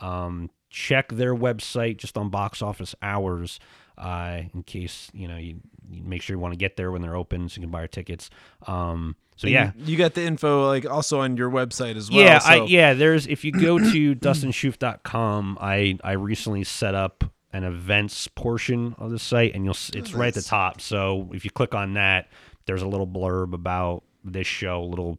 Um, 0.00 0.50
check 0.70 1.08
their 1.12 1.34
website 1.34 1.98
just 1.98 2.16
on 2.18 2.30
box 2.30 2.62
office 2.62 2.94
hours 3.02 3.60
uh, 3.98 4.42
in 4.54 4.62
case 4.62 5.10
you 5.12 5.28
know 5.28 5.36
you, 5.36 5.60
you 5.90 6.02
make 6.02 6.22
sure 6.22 6.34
you 6.34 6.40
want 6.40 6.52
to 6.52 6.58
get 6.58 6.76
there 6.76 6.90
when 6.90 7.02
they're 7.02 7.16
open 7.16 7.48
so 7.48 7.56
you 7.56 7.62
can 7.62 7.70
buy 7.70 7.80
your 7.80 7.88
tickets. 7.88 8.30
Um, 8.66 9.16
so 9.36 9.46
And 9.46 9.52
yeah, 9.54 9.72
you, 9.76 9.96
got 9.96 10.14
the 10.14 10.22
info 10.22 10.66
like 10.66 10.86
also 10.86 11.20
on 11.20 11.36
your 11.36 11.50
website 11.50 11.96
as 11.96 12.10
well 12.10 12.20
yeah, 12.20 12.38
so. 12.38 12.50
I 12.50 12.64
yeah. 12.66 12.94
There's 12.94 13.26
if 13.26 13.44
you 13.44 13.52
go 13.52 13.78
to 13.78 14.14
dustinschoof.com, 14.16 15.58
I 15.60 15.98
I 16.02 16.12
recently 16.12 16.64
set 16.64 16.94
up 16.94 17.24
an 17.52 17.64
events 17.64 18.28
portion 18.28 18.94
of 18.98 19.10
the 19.10 19.18
site, 19.18 19.54
and 19.54 19.64
you'll 19.64 19.76
it's 19.94 20.14
right 20.14 20.28
at 20.28 20.34
the 20.34 20.42
top. 20.42 20.80
So 20.80 21.28
if 21.32 21.44
you 21.44 21.50
click 21.50 21.74
on 21.74 21.94
that, 21.94 22.28
there's 22.66 22.82
a 22.82 22.88
little 22.88 23.06
blurb 23.06 23.52
about 23.52 24.04
this 24.24 24.46
show, 24.46 24.82
a 24.82 24.86
little 24.86 25.18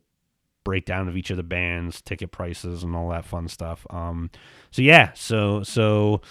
breakdown 0.64 1.08
of 1.08 1.18
each 1.18 1.30
of 1.30 1.38
the 1.38 1.44
bands, 1.44 2.02
ticket 2.02 2.32
prices, 2.32 2.84
and 2.84 2.96
all 2.96 3.10
that 3.10 3.26
fun 3.26 3.48
stuff. 3.48 3.86
Um, 3.90 4.30
so 4.72 4.82
yeah, 4.82 5.12
so 5.14 5.64
so 5.64 6.22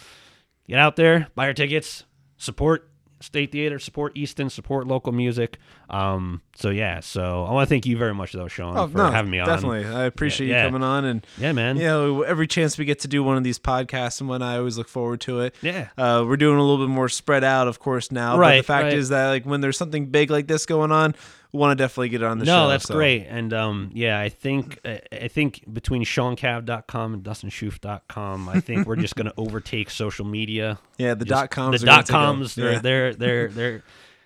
get 0.66 0.78
out 0.78 0.96
there, 0.96 1.28
buy 1.34 1.44
your 1.46 1.54
tickets, 1.54 2.04
support 2.36 2.88
State 3.20 3.52
Theater, 3.52 3.78
support 3.78 4.16
Easton, 4.16 4.50
support 4.50 4.86
local 4.86 5.12
music. 5.12 5.58
Um, 5.92 6.40
so 6.56 6.70
yeah, 6.70 7.00
so 7.00 7.44
I 7.44 7.52
want 7.52 7.68
to 7.68 7.72
thank 7.72 7.84
you 7.84 7.98
very 7.98 8.14
much 8.14 8.32
though, 8.32 8.48
Sean, 8.48 8.76
Oh 8.78 8.88
for 8.88 8.96
no, 8.96 9.10
having 9.10 9.30
me 9.30 9.38
on. 9.40 9.46
definitely. 9.46 9.84
I 9.84 10.04
appreciate 10.04 10.48
Yeah. 10.48 10.62
you 10.64 10.68
coming 10.70 10.82
on, 10.82 11.04
and 11.04 11.26
Yeah, 11.36 11.52
man. 11.52 11.76
you 11.76 11.82
know, 11.84 12.22
every 12.22 12.46
chance 12.46 12.78
we 12.78 12.84
get 12.86 13.00
to 13.00 13.08
do 13.08 13.22
one 13.22 13.36
of 13.36 13.44
these 13.44 13.58
podcasts 13.58 14.20
and 14.20 14.28
when 14.28 14.40
I 14.42 14.56
always 14.56 14.78
look 14.78 14.88
forward 14.88 15.20
to 15.22 15.40
it. 15.40 15.54
Yeah. 15.60 15.88
uh, 15.98 16.24
we're 16.26 16.38
doing 16.38 16.56
a 16.58 16.62
little 16.62 16.84
bit 16.86 16.90
more 16.90 17.08
spread 17.10 17.44
out, 17.44 17.68
of 17.68 17.78
course, 17.78 18.10
now. 18.10 18.38
But 18.38 18.56
the 18.56 18.62
fact 18.62 18.84
right. 18.84 18.92
is 18.94 19.10
that 19.10 19.28
like 19.28 19.44
when 19.44 19.60
there's 19.60 19.76
something 19.76 20.06
big 20.06 20.30
like 20.30 20.46
this 20.46 20.64
going 20.64 20.92
on, 20.92 21.14
we 21.52 21.58
want 21.58 21.76
to 21.76 21.82
definitely 21.84 22.08
get 22.08 22.22
it 22.22 22.24
on 22.26 22.38
the 22.38 22.46
no, 22.46 22.52
show. 22.52 22.62
No, 22.62 22.68
that's 22.70 22.86
so. 22.86 22.94
great. 22.94 23.26
And 23.28 23.52
um, 23.52 23.90
yeah, 23.92 24.18
I 24.18 24.30
think 24.30 24.78
I 24.86 25.28
think 25.28 25.64
between 25.70 26.04
SeanCav.com 26.04 27.12
and 27.14 27.22
DustinSchoof.com, 27.22 28.48
I 28.48 28.60
think 28.60 28.86
we're 28.86 28.96
just 28.96 29.16
going 29.16 29.26
to 29.30 29.34
overtake 29.36 29.90
social 29.90 30.24
media. 30.24 30.78
Yeah, 30.96 31.12
the 31.14 31.26
Just- 31.26 31.40
dot 31.40 31.50
coms. 31.50 31.80
The 31.80 31.86
dot 31.86 32.08
coms. 32.08 32.54
They're 32.54 32.72
yeah. 32.72 32.78
they're 32.78 33.14
they're 33.14 33.48
they're. 33.50 33.82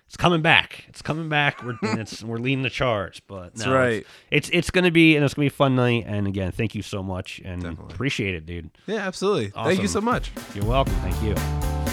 It's 0.07 0.17
coming 0.17 0.41
back. 0.41 0.85
It's 0.87 1.01
coming 1.01 1.29
back. 1.29 1.63
We're 1.63 1.77
and 1.83 1.99
it's 1.99 2.23
we're 2.23 2.37
leading 2.37 2.63
the 2.63 2.69
charge. 2.69 3.21
But 3.27 3.55
That's 3.55 3.67
right. 3.67 4.05
It's, 4.31 4.47
it's 4.47 4.49
it's 4.49 4.69
gonna 4.71 4.91
be 4.91 5.15
and 5.15 5.25
it's 5.25 5.33
gonna 5.33 5.43
be 5.43 5.47
a 5.47 5.51
fun 5.51 5.75
night. 5.75 6.05
And 6.07 6.27
again, 6.27 6.51
thank 6.51 6.75
you 6.75 6.81
so 6.81 7.03
much 7.03 7.41
and 7.43 7.61
Definitely. 7.61 7.93
appreciate 7.93 8.35
it, 8.35 8.45
dude. 8.45 8.71
Yeah, 8.85 9.05
absolutely. 9.05 9.49
Thank 9.49 9.81
you 9.81 9.87
so 9.87 10.01
much. 10.01 10.31
You're 10.55 10.65
welcome. 10.65 10.93
Thank 10.95 11.21
you. 11.21 11.86